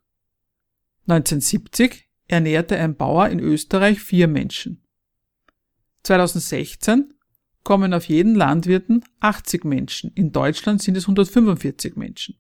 [1.07, 4.83] 1970 ernährte ein Bauer in Österreich vier Menschen.
[6.05, 7.14] 2016
[7.65, 10.13] kommen auf jeden Landwirten 80 Menschen.
[10.15, 12.37] In Deutschland sind es 145 Menschen.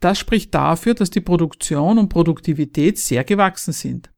[0.00, 4.10] Das spricht dafür, dass die Produktion und Produktivität sehr gewachsen sind.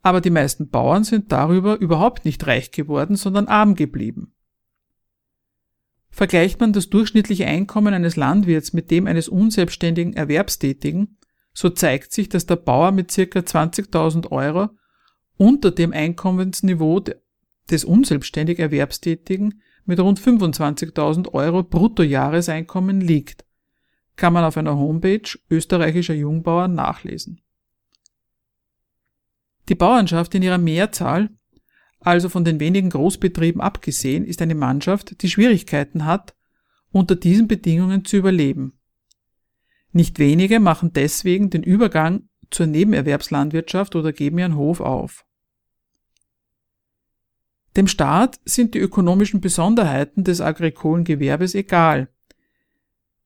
[0.00, 4.34] Aber die meisten Bauern sind darüber überhaupt nicht reich geworden, sondern arm geblieben.
[6.10, 11.18] Vergleicht man das durchschnittliche Einkommen eines Landwirts mit dem eines unselbstständigen Erwerbstätigen,
[11.52, 14.70] so zeigt sich, dass der Bauer mit circa 20.000 Euro
[15.36, 17.00] unter dem Einkommensniveau
[17.70, 23.44] des unselbstständig Erwerbstätigen mit rund 25.000 Euro Bruttojahreseinkommen liegt,
[24.16, 27.40] kann man auf einer Homepage österreichischer Jungbauern nachlesen.
[29.68, 31.30] Die Bauernschaft in ihrer Mehrzahl,
[32.00, 36.34] also von den wenigen Großbetrieben abgesehen, ist eine Mannschaft, die Schwierigkeiten hat,
[36.92, 38.78] unter diesen Bedingungen zu überleben.
[39.92, 45.23] Nicht wenige machen deswegen den Übergang zur Nebenerwerbslandwirtschaft oder geben ihren Hof auf.
[47.76, 52.08] Dem Staat sind die ökonomischen Besonderheiten des agrikolen Gewerbes egal.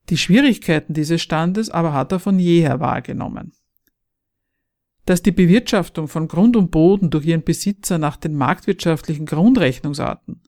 [0.09, 3.53] Die Schwierigkeiten dieses Standes aber hat er von jeher wahrgenommen.
[5.05, 10.43] Dass die Bewirtschaftung von Grund und Boden durch ihren Besitzer nach den marktwirtschaftlichen Grundrechnungsarten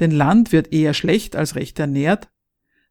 [0.00, 2.30] den Landwirt eher schlecht als recht ernährt,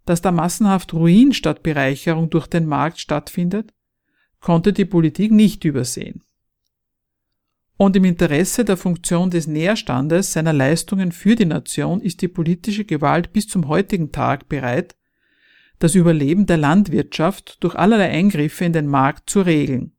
[0.05, 3.73] dass da massenhaft Ruin statt Bereicherung durch den Markt stattfindet,
[4.41, 6.26] konnte die Politik nicht übersehen
[7.77, 12.85] und im Interesse der Funktion des Nährstandes seiner Leistungen für die Nation ist die politische
[12.85, 14.95] Gewalt bis zum heutigen Tag bereit,
[15.77, 19.93] das Überleben der Landwirtschaft durch allerlei Eingriffe in den Markt zu regeln.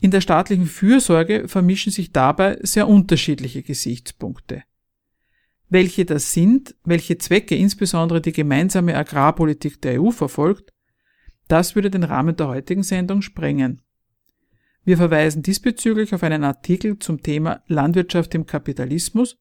[0.00, 4.62] In der staatlichen Fürsorge vermischen sich dabei sehr unterschiedliche Gesichtspunkte.
[5.68, 10.72] Welche das sind, welche Zwecke insbesondere die gemeinsame Agrarpolitik der EU verfolgt,
[11.48, 13.82] das würde den Rahmen der heutigen Sendung sprengen.
[14.84, 19.38] Wir verweisen diesbezüglich auf einen Artikel zum Thema Landwirtschaft im Kapitalismus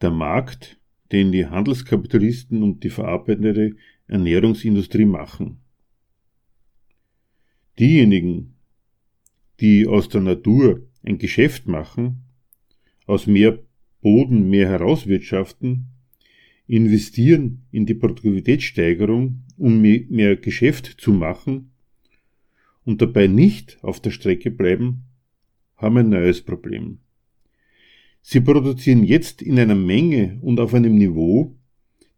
[0.00, 0.78] der Markt,
[1.10, 3.74] den die Handelskapitalisten und die verarbeitende
[4.06, 5.58] Ernährungsindustrie machen.
[7.80, 8.54] Diejenigen,
[9.58, 12.26] die aus der Natur ein Geschäft machen,
[13.06, 13.58] aus mehr
[14.00, 15.86] Boden mehr herauswirtschaften,
[16.68, 21.72] investieren in die Produktivitätssteigerung, um mehr Geschäft zu machen
[22.84, 25.09] und dabei nicht auf der Strecke bleiben,
[25.80, 26.98] haben ein neues Problem.
[28.22, 31.56] Sie produzieren jetzt in einer Menge und auf einem Niveau,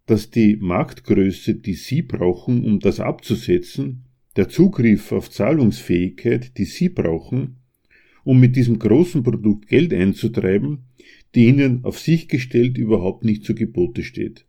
[0.07, 4.05] dass die Marktgröße, die Sie brauchen, um das abzusetzen,
[4.37, 7.59] der Zugriff auf Zahlungsfähigkeit, die Sie brauchen,
[8.25, 10.87] um mit diesem großen Produkt Geld einzutreiben,
[11.35, 14.45] die Ihnen auf sich gestellt überhaupt nicht zu Gebote steht.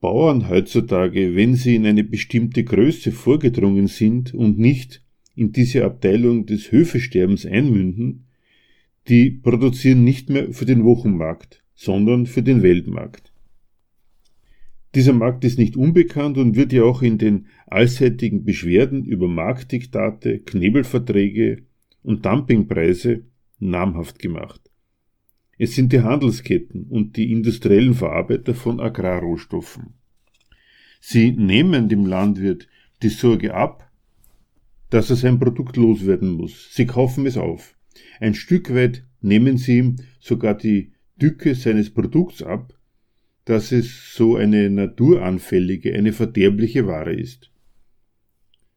[0.00, 5.02] Bauern heutzutage, wenn sie in eine bestimmte Größe vorgedrungen sind und nicht
[5.38, 8.26] in diese Abteilung des Höfesterbens einmünden,
[9.08, 13.32] die produzieren nicht mehr für den Wochenmarkt, sondern für den Weltmarkt.
[14.94, 20.40] Dieser Markt ist nicht unbekannt und wird ja auch in den allseitigen Beschwerden über Marktdiktate,
[20.40, 21.62] Knebelverträge
[22.02, 23.22] und Dumpingpreise
[23.60, 24.60] namhaft gemacht.
[25.56, 29.94] Es sind die Handelsketten und die industriellen Verarbeiter von Agrarrohstoffen.
[31.00, 32.68] Sie nehmen dem Landwirt
[33.02, 33.87] die Sorge ab,
[34.90, 36.74] dass er sein Produkt loswerden muss.
[36.74, 37.76] Sie kaufen es auf.
[38.20, 42.78] Ein Stück weit nehmen sie ihm sogar die Dücke seines Produkts ab,
[43.44, 47.50] dass es so eine naturanfällige, eine verderbliche Ware ist.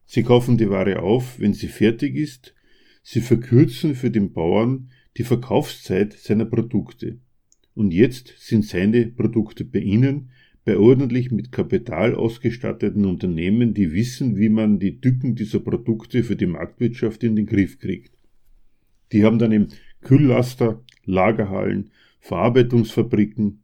[0.04, 2.54] Sie kaufen die Ware auf, wenn sie fertig ist,
[3.02, 7.18] sie verkürzen für den Bauern die Verkaufszeit seiner Produkte.
[7.74, 10.31] Und jetzt sind seine Produkte bei Ihnen,
[10.64, 16.36] bei ordentlich mit Kapital ausgestatteten Unternehmen, die wissen, wie man die Tücken dieser Produkte für
[16.36, 18.12] die Marktwirtschaft in den Griff kriegt.
[19.10, 19.68] Die haben dann eben
[20.02, 23.62] Kühllaster, Lagerhallen, Verarbeitungsfabriken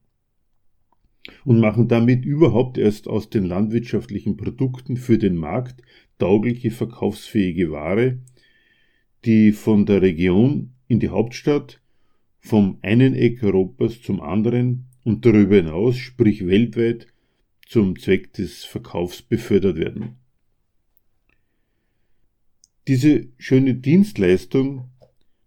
[1.45, 5.83] und machen damit überhaupt erst aus den landwirtschaftlichen Produkten für den Markt
[6.19, 8.19] taugliche verkaufsfähige Ware,
[9.25, 11.81] die von der Region in die Hauptstadt,
[12.41, 17.07] vom einen Eck Europas zum anderen und darüber hinaus, sprich weltweit,
[17.66, 20.16] zum Zweck des Verkaufs befördert werden.
[22.87, 24.90] Diese schöne Dienstleistung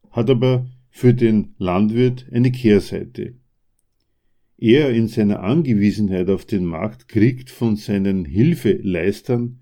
[0.10, 3.36] hat aber für den Landwirt eine Kehrseite.
[4.58, 9.60] Er in seiner Angewiesenheit auf den Markt kriegt von seinen Hilfeleistern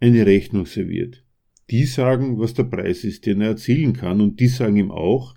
[0.00, 1.24] eine Rechnung serviert.
[1.68, 5.34] Die sagen, was der Preis ist, den er erzielen kann, und die sagen ihm auch,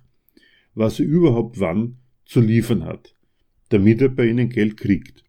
[0.74, 3.15] was er überhaupt wann zu liefern hat,
[3.68, 5.24] damit er bei ihnen Geld kriegt.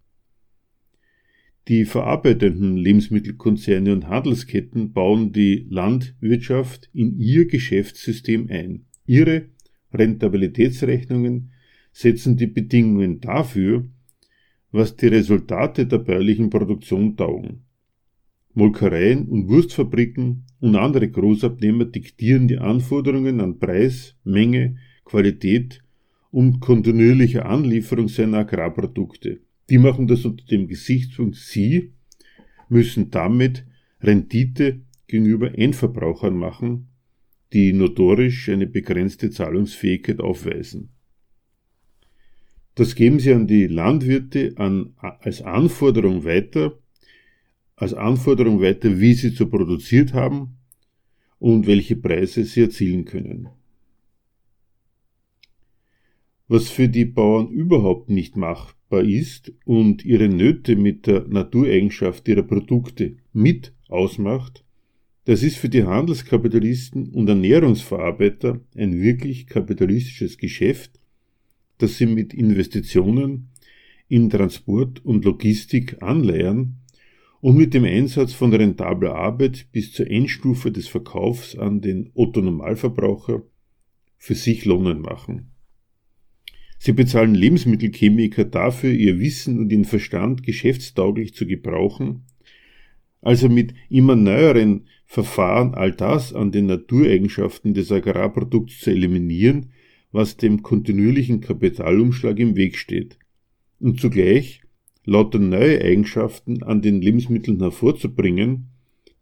[1.67, 8.85] Die verarbeitenden Lebensmittelkonzerne und Handelsketten bauen die Landwirtschaft in ihr Geschäftssystem ein.
[9.05, 9.49] Ihre
[9.93, 11.51] Rentabilitätsrechnungen
[11.91, 13.85] setzen die Bedingungen dafür,
[14.71, 17.63] was die Resultate der bäuerlichen Produktion taugen.
[18.53, 25.83] Molkereien und Wurstfabriken und andere Großabnehmer diktieren die Anforderungen an Preis, Menge, Qualität
[26.31, 29.41] und kontinuierliche Anlieferung seiner Agrarprodukte.
[29.69, 31.93] Die machen das unter dem Gesichtspunkt, sie
[32.69, 33.65] müssen damit
[34.01, 36.89] Rendite gegenüber Endverbrauchern machen,
[37.53, 40.89] die notorisch eine begrenzte Zahlungsfähigkeit aufweisen.
[42.75, 46.77] Das geben sie an die Landwirte an, als Anforderung weiter,
[47.75, 50.57] als Anforderung weiter, wie sie zu produziert haben
[51.39, 53.49] und welche Preise sie erzielen können.
[56.49, 62.43] Was für die Bauern überhaupt nicht machbar ist und ihre Nöte mit der Natureigenschaft ihrer
[62.43, 64.63] Produkte mit ausmacht,
[65.25, 71.01] das ist für die Handelskapitalisten und Ernährungsverarbeiter ein wirklich kapitalistisches Geschäft,
[71.79, 73.49] das sie mit Investitionen
[74.07, 76.77] in Transport und Logistik anleiern
[77.41, 83.43] und mit dem Einsatz von rentabler Arbeit bis zur Endstufe des Verkaufs an den Otto-Normalverbraucher
[84.17, 85.51] für sich lohnen machen.
[86.79, 92.23] Sie bezahlen Lebensmittelchemiker dafür, ihr Wissen und ihren Verstand geschäftstauglich zu gebrauchen,
[93.21, 99.71] also mit immer neueren Verfahren all das an den Natureigenschaften des Agrarprodukts zu eliminieren,
[100.11, 103.17] was dem kontinuierlichen Kapitalumschlag im Weg steht,
[103.79, 104.61] und zugleich
[105.05, 108.67] lauter neue Eigenschaften an den Lebensmitteln hervorzubringen,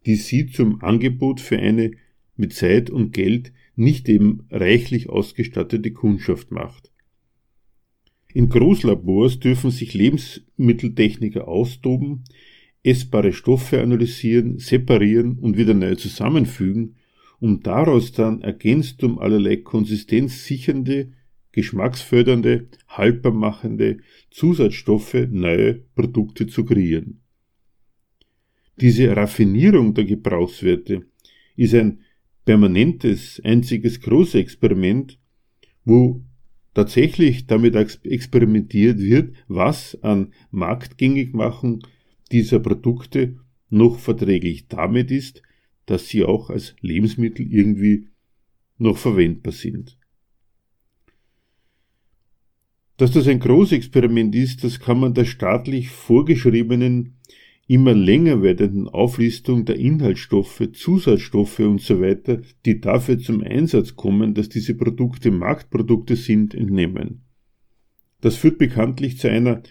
[0.06, 1.92] die sie zum Angebot für eine
[2.36, 6.92] mit Zeit und Geld nicht eben reichlich ausgestattete Kundschaft macht.
[8.36, 12.26] In Großlabors dürfen sich Lebensmitteltechniker austoben,
[12.84, 16.98] essbare Stoffe analysieren, separieren und wieder neu zusammenfügen,
[17.40, 21.14] um daraus dann ergänzt um allerlei konsistenzsichernde
[21.54, 24.00] geschmacksfördernde, haltbarmachende
[24.32, 27.22] Zusatzstoffe neue Produkte zu kreieren.
[28.82, 31.06] Diese Raffinierung der Gebrauchswerte
[31.56, 32.02] ist ein
[32.44, 35.18] permanentes, einziges Großexperiment,
[35.86, 36.22] wo
[36.76, 41.82] tatsächlich damit experimentiert wird, was an Marktgängigmachung
[42.32, 43.38] dieser Produkte
[43.70, 45.42] noch verträglich damit ist,
[45.88, 48.10] dass sie auch als Lebensmittel irgendwie
[48.78, 49.98] noch verwendbar sind.
[52.98, 57.18] Dass das ein Großexperiment ist, das kann man der staatlich vorgeschriebenen,
[57.68, 64.50] immer länger werdenden Auflistung der Inhaltsstoffe, Zusatzstoffe usw., so die dafür zum Einsatz kommen, dass
[64.50, 67.24] diese Produkte Marktprodukte sind, entnehmen.
[68.22, 69.64] Das führt bekanntlich zu einer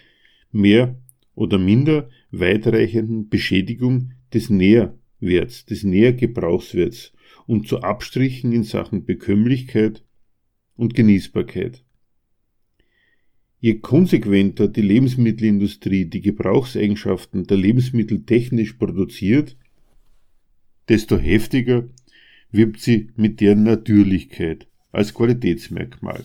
[0.51, 0.99] mehr
[1.35, 7.13] oder minder weitreichenden Beschädigung des Nährwerts, des Nährgebrauchswerts
[7.47, 10.03] und zu Abstrichen in Sachen Bekömmlichkeit
[10.75, 11.84] und Genießbarkeit.
[13.59, 19.55] Je konsequenter die Lebensmittelindustrie die Gebrauchseigenschaften der Lebensmittel technisch produziert,
[20.87, 21.87] desto heftiger
[22.51, 26.23] wirbt sie mit deren Natürlichkeit als Qualitätsmerkmal.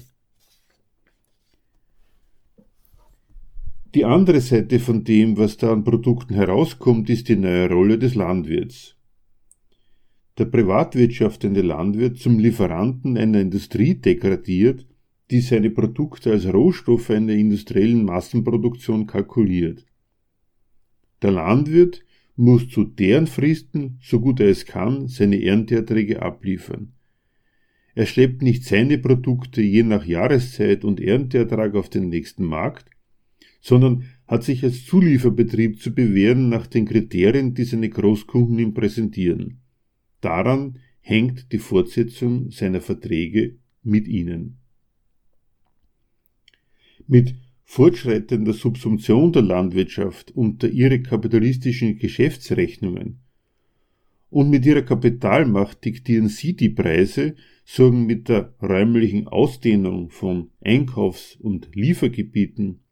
[3.94, 8.14] Die andere Seite von dem, was da an Produkten herauskommt, ist die neue Rolle des
[8.14, 8.94] Landwirts.
[10.38, 14.86] Der privatwirtschaftende Landwirt zum Lieferanten einer Industrie degradiert,
[15.30, 19.86] die seine Produkte als Rohstoffe in der industriellen Massenproduktion kalkuliert.
[21.22, 22.04] Der Landwirt
[22.36, 26.92] muss zu deren Fristen, so gut er es kann, seine Ernteerträge abliefern.
[27.94, 32.86] Er schleppt nicht seine Produkte je nach Jahreszeit und Ernteertrag auf den nächsten Markt,
[33.60, 39.60] sondern hat sich als Zulieferbetrieb zu bewähren nach den Kriterien, die seine Großkunden ihm präsentieren.
[40.20, 44.59] Daran hängt die Fortsetzung seiner Verträge mit ihnen.
[47.12, 47.34] Mit
[47.64, 53.18] fortschreitender Subsumption der Landwirtschaft unter ihre kapitalistischen Geschäftsrechnungen
[54.28, 57.34] und mit ihrer Kapitalmacht diktieren sie die Preise,
[57.64, 62.84] sorgen mit der räumlichen Ausdehnung von Einkaufs- und Liefergebieten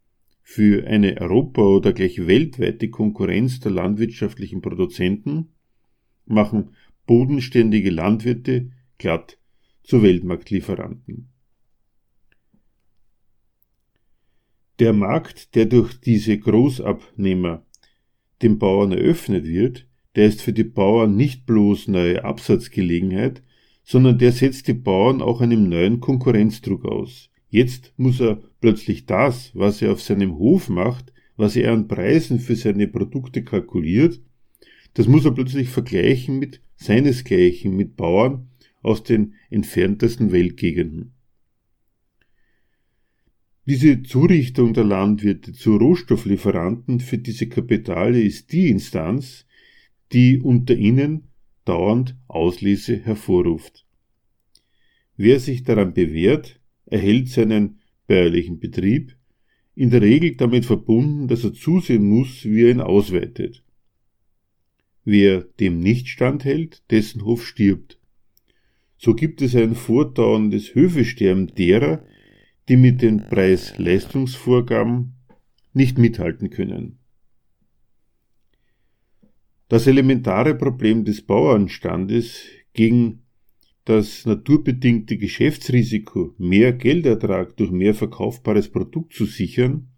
[0.43, 5.51] für eine Europa- oder gleich weltweite Konkurrenz der landwirtschaftlichen Produzenten,
[6.27, 6.71] machen
[7.07, 9.39] bodenständige Landwirte glatt
[9.85, 11.29] zu Weltmarktlieferanten.
[14.79, 17.65] Der Markt, der durch diese Großabnehmer
[18.43, 23.43] den Bauern eröffnet wird, der ist für die Bauern nicht bloß neue Absatzgelegenheit,
[23.83, 27.31] sondern der setzt die Bauern auch einem neuen Konkurrenzdruck aus.
[27.49, 32.39] Jetzt muss er plötzlich das, was er auf seinem Hof macht, was er an Preisen
[32.41, 34.21] für seine Produkte kalkuliert,
[34.95, 38.49] das muss er plötzlich vergleichen mit seinesgleichen, mit Bauern
[38.83, 41.13] aus den entferntesten Weltgegenden.
[43.69, 49.45] Diese Zurichtung der Landwirte zu Rohstofflieferanten für diese Kapitale ist die Instanz,
[50.11, 51.25] die unter ihnen
[51.67, 53.85] dauernd Auslese hervorruft.
[55.19, 59.15] Wer sich daran bewährt, erhält seinen bäuerlichen Betrieb,
[59.75, 63.63] in der Regel damit verbunden, dass er zusehen muss, wie er ihn ausweitet.
[65.05, 67.99] Wer dem nicht standhält, dessen Hof stirbt.
[68.97, 72.03] So gibt es ein fortdauerndes Höfesterben derer,
[72.69, 75.15] die mit den Preis-Leistungsvorgaben
[75.73, 76.99] nicht mithalten können.
[79.69, 82.43] Das elementare Problem des Bauernstandes
[82.73, 83.25] gegen
[83.85, 89.89] das naturbedingte Geschäftsrisiko, mehr Geldertrag durch mehr verkaufbares Produkt zu sichern,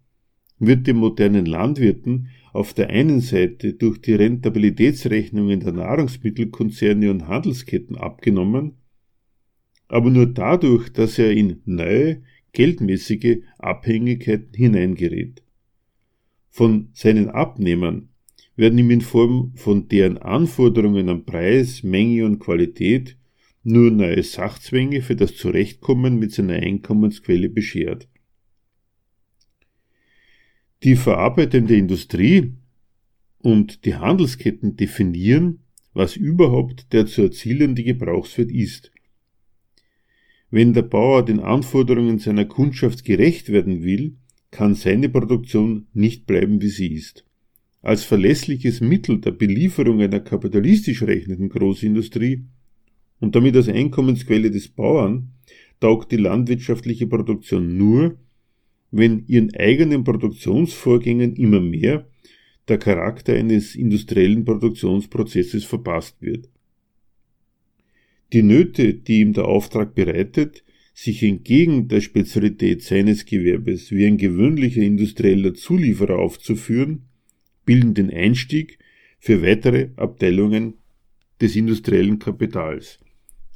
[0.59, 7.97] wird den modernen Landwirten auf der einen Seite durch die Rentabilitätsrechnungen der Nahrungsmittelkonzerne und Handelsketten
[7.97, 8.77] abgenommen,
[9.87, 12.23] aber nur dadurch, dass er in neue,
[12.53, 15.43] geldmäßige Abhängigkeiten hineingerät.
[16.49, 18.09] Von seinen Abnehmern
[18.55, 23.17] werden ihm in Form von deren Anforderungen an Preis, Menge und Qualität
[23.63, 28.07] nur neue Sachzwänge für das Zurechtkommen mit seiner Einkommensquelle beschert.
[30.83, 32.53] Die verarbeitende Industrie
[33.39, 35.59] und die Handelsketten definieren,
[35.93, 38.91] was überhaupt der zu erzielende Gebrauchswert ist.
[40.51, 44.17] Wenn der Bauer den Anforderungen seiner Kundschaft gerecht werden will,
[44.51, 47.25] kann seine Produktion nicht bleiben, wie sie ist.
[47.81, 52.43] Als verlässliches Mittel der Belieferung einer kapitalistisch rechnenden Großindustrie
[53.21, 55.31] und damit als Einkommensquelle des Bauern
[55.79, 58.17] taugt die landwirtschaftliche Produktion nur,
[58.91, 62.07] wenn ihren eigenen Produktionsvorgängen immer mehr
[62.67, 66.49] der Charakter eines industriellen Produktionsprozesses verpasst wird.
[68.33, 70.63] Die Nöte, die ihm der Auftrag bereitet,
[70.93, 77.03] sich entgegen der Spezialität seines Gewerbes wie ein gewöhnlicher industrieller Zulieferer aufzuführen,
[77.65, 78.79] bilden den Einstieg
[79.19, 80.75] für weitere Abteilungen
[81.41, 82.99] des industriellen Kapitals.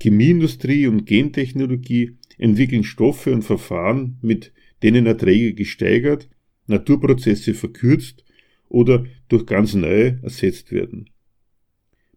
[0.01, 4.51] Chemieindustrie und Gentechnologie entwickeln Stoffe und Verfahren, mit
[4.83, 6.29] denen Erträge gesteigert,
[6.67, 8.25] Naturprozesse verkürzt
[8.67, 11.09] oder durch ganz neue ersetzt werden.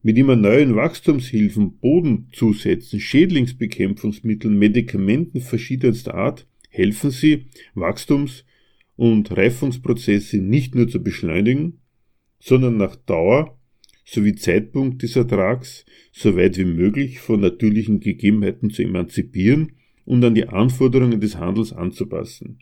[0.02, 8.44] Mit immer neuen Wachstumshilfen, Bodenzusätzen, Schädlingsbekämpfungsmitteln, Medikamenten verschiedenster Art helfen sie, Wachstums-
[8.96, 11.80] und Reifungsprozesse nicht nur zu beschleunigen,
[12.38, 13.58] sondern nach Dauer
[14.04, 19.72] sowie Zeitpunkt des Ertrags so weit wie möglich von natürlichen Gegebenheiten zu emanzipieren
[20.04, 22.60] und an die Anforderungen des Handels anzupassen.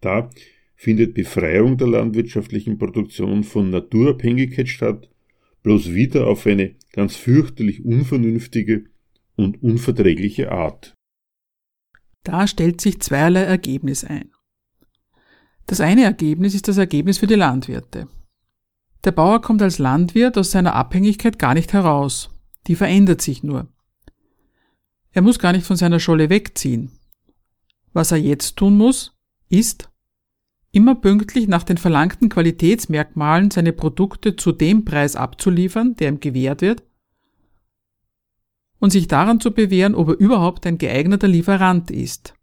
[0.00, 0.30] Da
[0.74, 5.11] findet Befreiung der landwirtschaftlichen Produktion von Naturabhängigkeit statt,
[5.62, 8.84] bloß wieder auf eine ganz fürchterlich unvernünftige
[9.36, 10.94] und unverträgliche Art.
[12.24, 14.30] Da stellt sich zweierlei Ergebnis ein.
[15.66, 18.08] Das eine Ergebnis ist das Ergebnis für die Landwirte.
[19.04, 22.30] Der Bauer kommt als Landwirt aus seiner Abhängigkeit gar nicht heraus.
[22.68, 23.68] Die verändert sich nur.
[25.10, 26.92] Er muss gar nicht von seiner Scholle wegziehen.
[27.92, 29.90] Was er jetzt tun muss, ist,
[30.72, 36.62] immer pünktlich nach den verlangten Qualitätsmerkmalen seine Produkte zu dem Preis abzuliefern, der ihm gewährt
[36.62, 36.82] wird,
[38.78, 42.34] und sich daran zu bewähren, ob er überhaupt ein geeigneter Lieferant ist.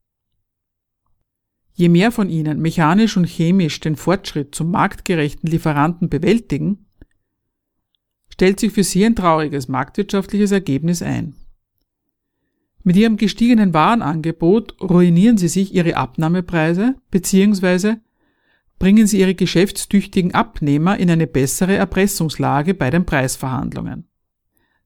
[1.73, 6.85] Je mehr von ihnen mechanisch und chemisch den Fortschritt zum marktgerechten Lieferanten bewältigen,
[8.29, 11.35] stellt sich für sie ein trauriges marktwirtschaftliches Ergebnis ein.
[12.83, 17.97] Mit ihrem gestiegenen Warenangebot ruinieren sie sich ihre Abnahmepreise bzw.
[18.79, 24.07] bringen sie ihre geschäftstüchtigen Abnehmer in eine bessere Erpressungslage bei den Preisverhandlungen.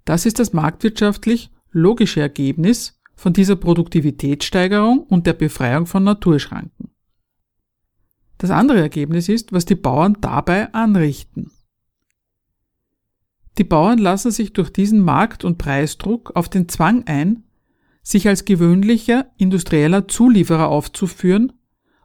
[0.04, 6.90] Das ist das marktwirtschaftlich logische Ergebnis von dieser Produktivitätssteigerung und der Befreiung von Naturschranken.
[8.40, 11.52] Das andere Ergebnis ist, was die Bauern dabei anrichten.
[13.60, 17.44] Die Bauern lassen sich durch diesen Markt- und Preisdruck auf den Zwang ein,
[18.02, 21.54] sich als gewöhnlicher industrieller Zulieferer aufzuführen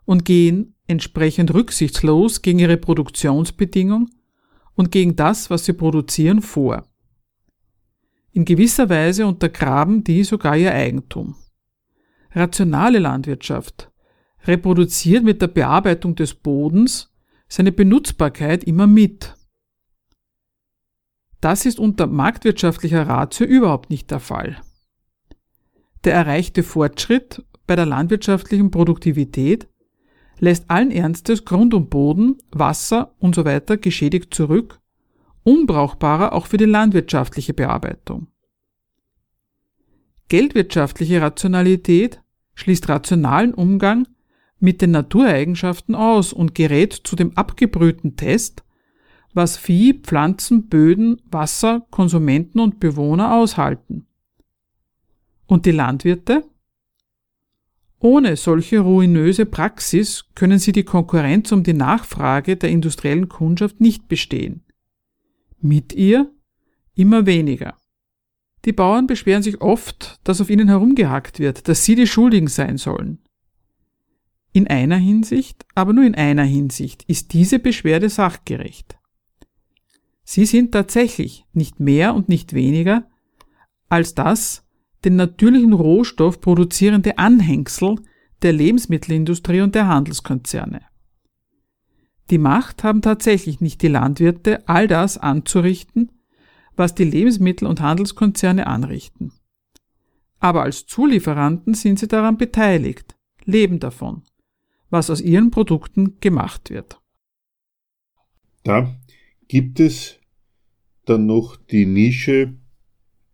[0.09, 4.09] und gehen entsprechend rücksichtslos gegen ihre Produktionsbedingung
[4.75, 6.89] und gegen das, was sie produzieren, vor.
[8.33, 11.37] In gewisser Weise untergraben die sogar ihr Eigentum.
[12.31, 13.93] Rationale Landwirtschaft
[14.45, 17.13] reproduziert mit der Bearbeitung des Bodens
[17.47, 19.37] seine Benutzbarkeit immer mit.
[21.43, 24.57] Das ist unter marktwirtschaftlicher Ratio überhaupt nicht der Fall.
[26.05, 29.69] Der erreichte Fortschritt bei der landwirtschaftlichen Produktivität
[30.41, 34.81] lässt allen Ernstes Grund und Boden, Wasser und so geschädigt zurück,
[35.45, 38.29] unbrauchbarer auch für die landwirtschaftliche Bearbeitung.
[40.29, 42.21] Geldwirtschaftliche Rationalität
[42.55, 44.07] schließt rationalen Umgang
[44.61, 48.65] mit den Natureigenschaften aus und gerät zu dem abgebrühten Test,
[49.33, 54.07] was Vieh, Pflanzen, Böden, Wasser, Konsumenten und Bewohner aushalten.
[55.47, 56.45] Und die Landwirte?
[58.01, 64.07] Ohne solche ruinöse Praxis können sie die Konkurrenz um die Nachfrage der industriellen Kundschaft nicht
[64.07, 64.65] bestehen.
[65.61, 66.31] Mit ihr
[66.95, 67.77] immer weniger.
[68.65, 72.77] Die Bauern beschweren sich oft, dass auf ihnen herumgehackt wird, dass sie die Schuldigen sein
[72.77, 73.19] sollen.
[74.53, 78.99] In einer Hinsicht, aber nur in einer Hinsicht, ist diese Beschwerde sachgerecht.
[80.25, 83.09] Sie sind tatsächlich nicht mehr und nicht weniger
[83.89, 84.68] als das
[85.05, 87.97] den natürlichen Rohstoff produzierende Anhängsel
[88.43, 90.83] der Lebensmittelindustrie und der Handelskonzerne.
[92.31, 96.13] Die Macht haben tatsächlich nicht die Landwirte, all das anzurichten,
[96.77, 99.33] was die Lebensmittel- und Handelskonzerne anrichten.
[100.39, 104.23] Aber als Zulieferanten sind sie daran beteiligt, leben davon,
[104.91, 107.01] was aus ihren Produkten gemacht wird.
[108.63, 108.95] Da
[109.49, 110.21] gibt es
[111.07, 112.58] dann noch die Nische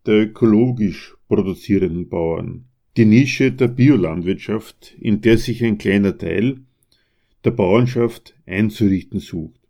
[0.07, 2.65] der ökologisch produzierenden Bauern,
[2.97, 6.61] die Nische der Biolandwirtschaft, in der sich ein kleiner Teil
[7.45, 9.61] der Bauernschaft einzurichten sucht.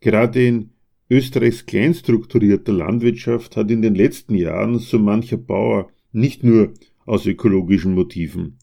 [0.00, 0.70] Gerade in
[1.10, 6.74] Österreichs kleinstrukturierter Landwirtschaft hat in den letzten Jahren so mancher Bauer nicht nur
[7.06, 8.58] aus ökologischen Motiven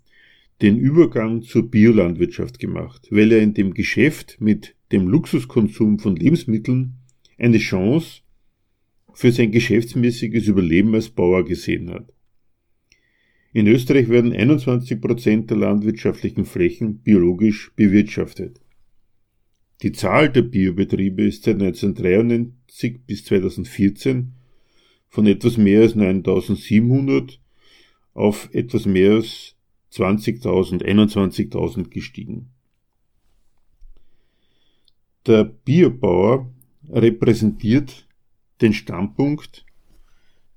[0.61, 6.93] den Übergang zur Biolandwirtschaft gemacht, weil er in dem Geschäft mit dem Luxuskonsum von Lebensmitteln
[7.38, 8.21] eine Chance
[9.16, 12.11] für sein geschäftsmäßiges Überleben als Bauer gesehen hat.
[13.53, 18.59] In Österreich werden 21 Prozent der landwirtschaftlichen Flächen biologisch bewirtschaftet.
[19.82, 24.34] Die Zahl der Biobetriebe ist seit 1993 bis 2014
[25.07, 27.39] von etwas mehr als 9700
[28.13, 29.55] auf etwas mehr als
[29.93, 32.49] 20.000, 21.000 gestiegen.
[35.26, 36.51] Der Biobauer
[36.89, 38.05] repräsentiert
[38.62, 39.66] den Standpunkt,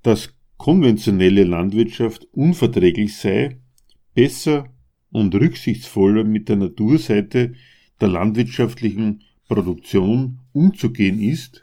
[0.03, 3.59] dass konventionelle Landwirtschaft unverträglich sei,
[4.13, 4.73] besser
[5.11, 7.53] und rücksichtsvoller mit der Naturseite
[8.01, 11.61] der landwirtschaftlichen Produktion umzugehen ist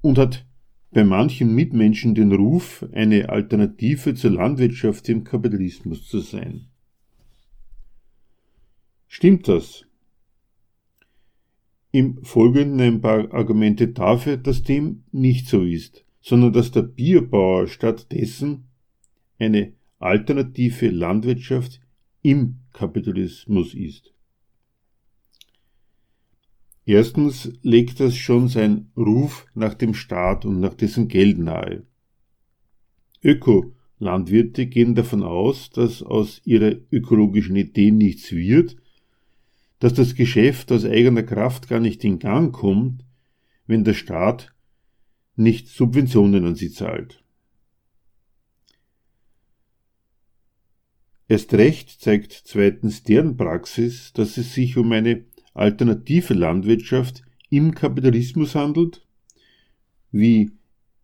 [0.00, 0.46] und hat
[0.90, 6.68] bei manchen Mitmenschen den Ruf, eine Alternative zur Landwirtschaft im Kapitalismus zu sein.
[9.06, 9.87] Stimmt das?
[11.98, 17.66] Im Folgenden ein paar Argumente dafür, dass dem nicht so ist, sondern dass der Bierbauer
[17.66, 18.68] stattdessen
[19.40, 21.80] eine alternative Landwirtschaft
[22.22, 24.14] im Kapitalismus ist.
[26.86, 31.82] Erstens legt das schon sein Ruf nach dem Staat und nach dessen Geld nahe.
[33.24, 38.76] Öko-Landwirte gehen davon aus, dass aus ihrer ökologischen Idee nichts wird,
[39.78, 43.04] dass das Geschäft aus eigener Kraft gar nicht in Gang kommt,
[43.66, 44.52] wenn der Staat
[45.36, 47.22] nicht Subventionen an sie zahlt.
[51.28, 58.54] Erst recht zeigt zweitens deren Praxis, dass es sich um eine alternative Landwirtschaft im Kapitalismus
[58.54, 59.06] handelt,
[60.10, 60.57] wie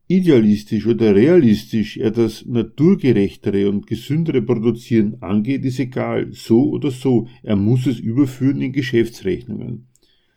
[0.06, 7.28] idealistisch oder realistisch er das naturgerechtere und gesündere Produzieren angeht, ist egal, so oder so,
[7.42, 9.88] er muss es überführen in Geschäftsrechnungen.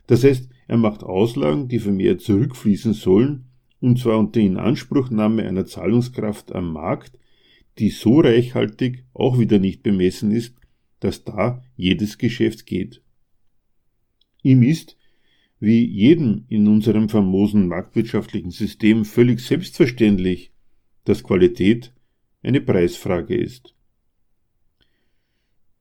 [0.06, 3.44] Das heißt, er macht Auslagen, die vermehrt zurückfließen sollen,
[3.80, 7.18] und zwar unter Inanspruchnahme einer Zahlungskraft am Markt,
[7.78, 10.56] die so reichhaltig auch wieder nicht bemessen ist,
[11.00, 13.02] dass da jedes Geschäft geht.
[14.42, 14.97] Ihm ist,
[15.60, 20.52] wie jedem in unserem famosen marktwirtschaftlichen System völlig selbstverständlich,
[21.04, 21.92] dass Qualität
[22.42, 23.74] eine Preisfrage ist.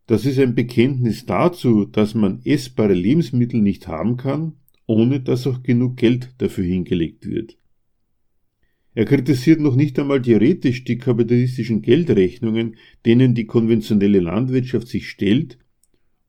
[0.07, 4.53] Das ist ein Bekenntnis dazu, dass man essbare Lebensmittel nicht haben kann,
[4.85, 7.57] ohne dass auch genug Geld dafür hingelegt wird.
[8.95, 15.59] Er kritisiert noch nicht einmal theoretisch die kapitalistischen Geldrechnungen, denen die konventionelle Landwirtschaft sich stellt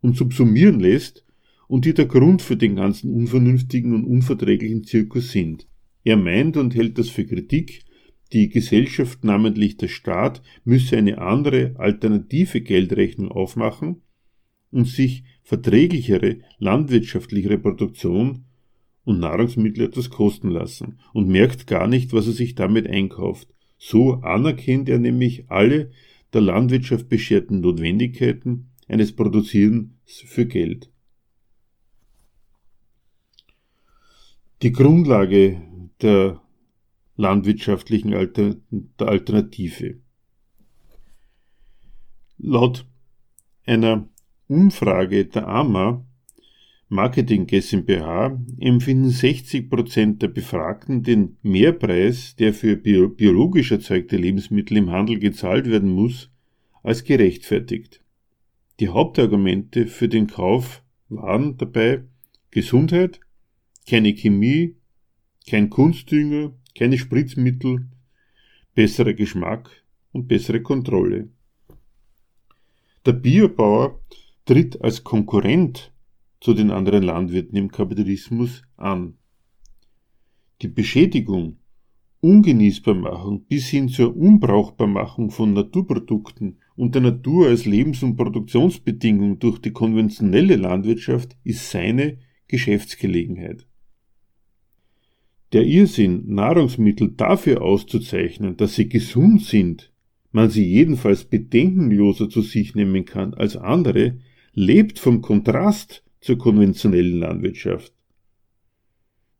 [0.02, 1.24] und subsumieren lässt,
[1.68, 5.68] und die der Grund für den ganzen unvernünftigen und unverträglichen Zirkus sind.
[6.02, 7.84] Er meint und hält das für Kritik,
[8.32, 14.02] die Gesellschaft, namentlich der Staat, müsse eine andere, alternative Geldrechnung aufmachen
[14.70, 18.44] und sich verträglichere landwirtschaftliche Produktion
[19.04, 23.48] und Nahrungsmittel etwas kosten lassen und merkt gar nicht, was er sich damit einkauft.
[23.78, 25.90] So anerkennt er nämlich alle
[26.34, 30.90] der Landwirtschaft bescherten Notwendigkeiten eines Produzierens für Geld.
[34.60, 35.62] Die Grundlage
[36.02, 36.42] der
[37.14, 38.12] landwirtschaftlichen
[38.98, 40.00] Alternative.
[42.38, 42.84] Laut
[43.66, 44.08] einer
[44.48, 46.04] Umfrage der AMA
[46.88, 54.90] Marketing GmbH empfinden 60 Prozent der Befragten den Mehrpreis, der für biologisch erzeugte Lebensmittel im
[54.90, 56.32] Handel gezahlt werden muss,
[56.82, 58.02] als gerechtfertigt.
[58.80, 62.04] Die Hauptargumente für den Kauf waren dabei
[62.50, 63.20] Gesundheit,
[63.88, 64.76] keine Chemie,
[65.48, 67.88] kein Kunstdünger, keine Spritzmittel,
[68.74, 69.70] besserer Geschmack
[70.12, 71.30] und bessere Kontrolle.
[73.06, 73.98] Der Biobauer
[74.44, 75.90] tritt als Konkurrent
[76.40, 79.14] zu den anderen Landwirten im Kapitalismus an.
[80.60, 81.56] Die Beschädigung,
[82.20, 89.60] Ungenießbarmachung bis hin zur Unbrauchbarmachung von Naturprodukten und der Natur als Lebens- und Produktionsbedingung durch
[89.60, 92.18] die konventionelle Landwirtschaft ist seine
[92.48, 93.67] Geschäftsgelegenheit.
[95.52, 99.90] Der Irrsinn, Nahrungsmittel dafür auszuzeichnen, dass sie gesund sind,
[100.30, 104.18] man sie jedenfalls bedenkenloser zu sich nehmen kann als andere,
[104.52, 107.94] lebt vom Kontrast zur konventionellen Landwirtschaft.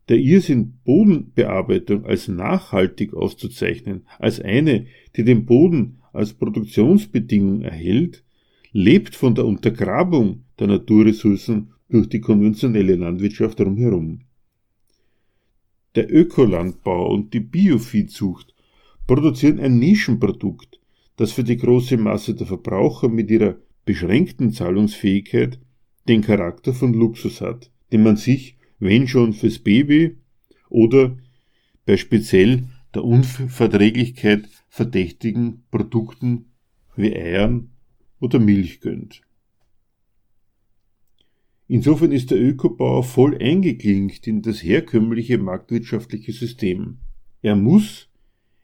[0.09, 8.25] Der Irrsinn, Bodenbearbeitung als nachhaltig auszuzeichnen, als eine, die den Boden als Produktionsbedingung erhält,
[8.73, 14.21] lebt von der Untergrabung der Naturressourcen durch die konventionelle Landwirtschaft drumherum.
[15.99, 18.55] Der Ökolandbau und die Bioviehzucht
[19.09, 20.79] produzieren ein Nischenprodukt,
[21.17, 25.59] das für die große Masse der Verbraucher mit ihrer beschränkten Zahlungsfähigkeit
[26.07, 30.19] den Charakter von Luxus hat, den man sich, wenn schon fürs Baby
[30.69, 31.19] oder
[31.85, 36.53] bei speziell der Unverträglichkeit verdächtigen Produkten
[36.95, 37.73] wie Eiern
[38.21, 39.23] oder Milch gönnt.
[41.69, 46.97] Insofern ist der Ökobauer voll eingeklinkt in das herkömmliche marktwirtschaftliche System.
[47.43, 48.09] Er muss,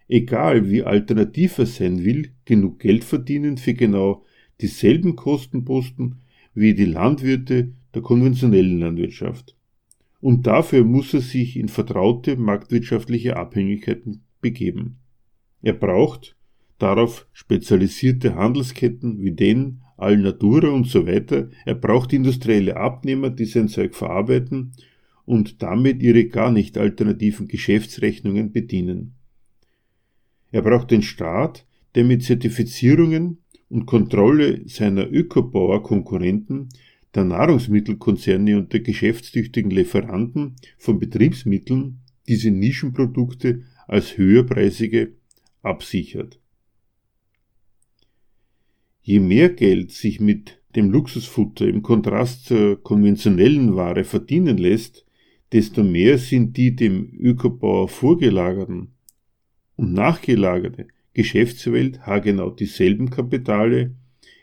[0.09, 4.25] egal wie alternativ er sein will, genug Geld verdienen für genau
[4.63, 6.23] dieselben Kostenposten
[6.55, 9.55] wie die Landwirte der konventionellen Landwirtschaft.
[10.23, 14.97] Und dafür muss er sich in vertraute marktwirtschaftliche Abhängigkeiten begeben.
[15.61, 16.37] Er braucht
[16.79, 21.49] darauf spezialisierte Handelsketten wie den Alnatura und so weiter.
[21.65, 24.73] Er braucht industrielle Abnehmer, die sein Zeug verarbeiten
[25.25, 29.15] und damit ihre gar nicht alternativen Geschäftsrechnungen bedienen.
[30.51, 33.39] Er braucht den Staat, der mit Zertifizierungen
[33.69, 36.69] und Kontrolle seiner Ökobauer-Konkurrenten,
[37.15, 45.15] der Nahrungsmittelkonzerne und der geschäftstüchtigen Lieferanten von Betriebsmitteln diese Nischenprodukte als höherpreisige
[45.63, 46.41] absichert.
[49.07, 55.05] Je mehr Geld sich mit dem Luxusfutter im Kontrast zur konventionellen Ware verdienen lässt,
[55.53, 58.95] desto mehr sind die dem Ökobauer vorgelagerten
[59.77, 63.95] und nachgelagerte Geschäftswelt haargenau dieselben Kapitale,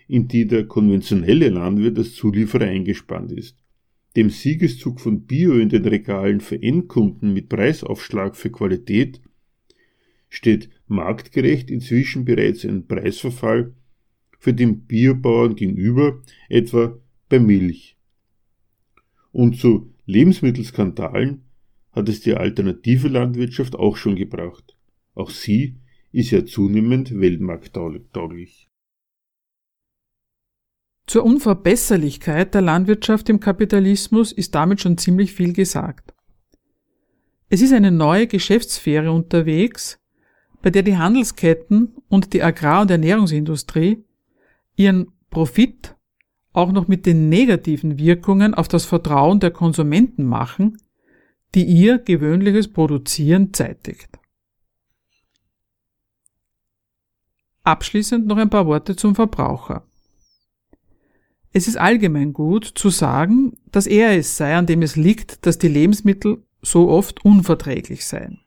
[0.07, 3.57] in die der konventionelle Landwirt als Zulieferer eingespannt ist.
[4.15, 9.21] Dem Siegeszug von Bio in den Regalen für Endkunden mit Preisaufschlag für Qualität
[10.29, 13.73] steht marktgerecht inzwischen bereits ein Preisverfall
[14.41, 16.19] für den Biobauern gegenüber,
[16.49, 16.97] etwa
[17.29, 17.95] bei Milch.
[19.31, 21.43] Und zu Lebensmittelskandalen
[21.91, 24.75] hat es die alternative Landwirtschaft auch schon gebracht.
[25.13, 25.77] Auch sie
[26.11, 28.67] ist ja zunehmend weltmarkttauglich.
[31.05, 36.15] Zur Unverbesserlichkeit der Landwirtschaft im Kapitalismus ist damit schon ziemlich viel gesagt.
[37.47, 39.99] Es ist eine neue Geschäftssphäre unterwegs,
[40.63, 44.03] bei der die Handelsketten und die Agrar- und Ernährungsindustrie
[44.81, 45.95] ihren Profit
[46.53, 50.77] auch noch mit den negativen Wirkungen auf das Vertrauen der Konsumenten machen,
[51.55, 54.09] die ihr gewöhnliches Produzieren zeitigt.
[57.63, 59.85] Abschließend noch ein paar Worte zum Verbraucher.
[61.53, 65.57] Es ist allgemein gut zu sagen, dass er es sei, an dem es liegt, dass
[65.57, 68.39] die Lebensmittel so oft unverträglich seien.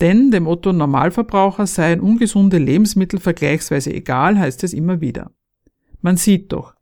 [0.00, 5.30] Denn dem Otto Normalverbraucher seien ungesunde Lebensmittel vergleichsweise egal, heißt es immer wieder.
[6.00, 6.74] Man sieht doch,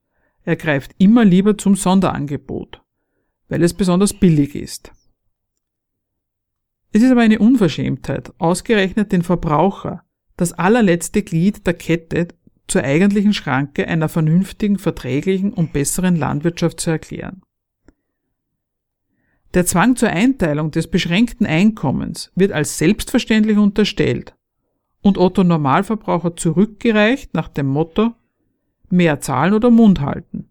[0.45, 2.81] er greift immer lieber zum Sonderangebot,
[3.49, 4.93] weil es besonders billig ist.
[6.93, 10.05] Es ist aber eine Unverschämtheit, ausgerechnet den Verbraucher,
[10.37, 12.29] das allerletzte Glied der Kette
[12.69, 17.43] zur eigentlichen Schranke einer vernünftigen, verträglichen und besseren Landwirtschaft zu erklären.
[19.55, 24.35] Der Zwang zur Einteilung des beschränkten Einkommens wird als selbstverständlich unterstellt
[25.01, 28.13] und Otto Normalverbraucher zurückgereicht nach dem Motto
[28.91, 30.49] mehr zahlen oder Mund halten.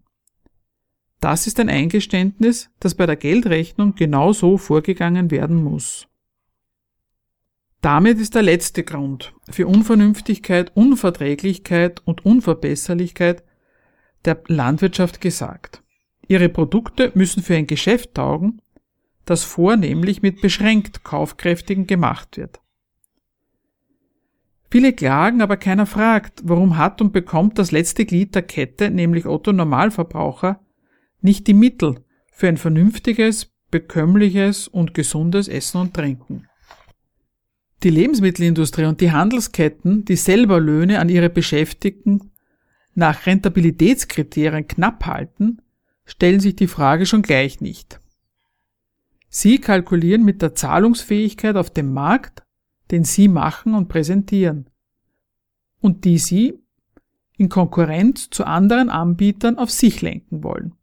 [1.20, 6.06] Das ist ein Eingeständnis, dass bei der Geldrechnung genau so vorgegangen werden muss.
[7.80, 13.44] Damit ist der letzte Grund für Unvernünftigkeit, Unverträglichkeit und Unverbesserlichkeit
[14.24, 15.82] der Landwirtschaft gesagt.
[16.26, 18.60] Ihre Produkte müssen für ein Geschäft taugen,
[19.30, 22.60] das vornehmlich mit beschränkt Kaufkräftigen gemacht wird.
[24.70, 29.26] Viele klagen, aber keiner fragt, warum hat und bekommt das letzte Glied der Kette, nämlich
[29.26, 30.60] Otto Normalverbraucher,
[31.20, 36.48] nicht die Mittel für ein vernünftiges, bekömmliches und gesundes Essen und Trinken.
[37.82, 42.32] Die Lebensmittelindustrie und die Handelsketten, die selber Löhne an ihre Beschäftigten
[42.94, 45.62] nach Rentabilitätskriterien knapp halten,
[46.04, 48.00] stellen sich die Frage schon gleich nicht.
[49.40, 52.42] Sie kalkulieren mit der Zahlungsfähigkeit auf dem Markt,
[52.90, 54.68] den Sie machen und präsentieren,
[55.78, 56.58] und die Sie
[57.36, 60.74] in Konkurrenz zu anderen Anbietern auf sich lenken wollen.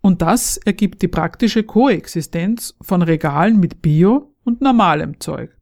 [0.00, 5.58] Und das ergibt die praktische Koexistenz von Regalen mit Bio und normalem Zeug.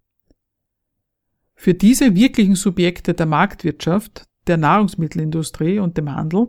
[1.55, 6.49] Für diese wirklichen Subjekte der Marktwirtschaft, der Nahrungsmittelindustrie und dem Handel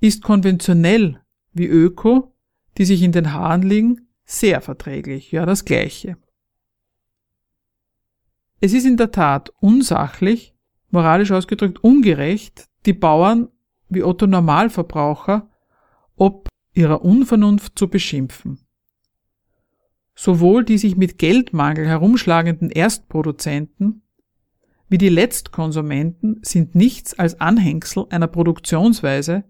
[0.00, 1.20] ist konventionell
[1.52, 2.32] wie Öko,
[2.78, 6.16] die sich in den Haaren liegen, sehr verträglich, ja das gleiche.
[8.60, 10.54] Es ist in der Tat unsachlich,
[10.90, 13.48] moralisch ausgedrückt ungerecht, die Bauern
[13.88, 15.50] wie Otto Normalverbraucher
[16.16, 18.58] ob ihrer Unvernunft zu beschimpfen.
[20.14, 24.02] Sowohl die sich mit Geldmangel herumschlagenden Erstproduzenten
[24.88, 29.44] wie die Letztkonsumenten sind nichts als Anhängsel einer Produktionsweise,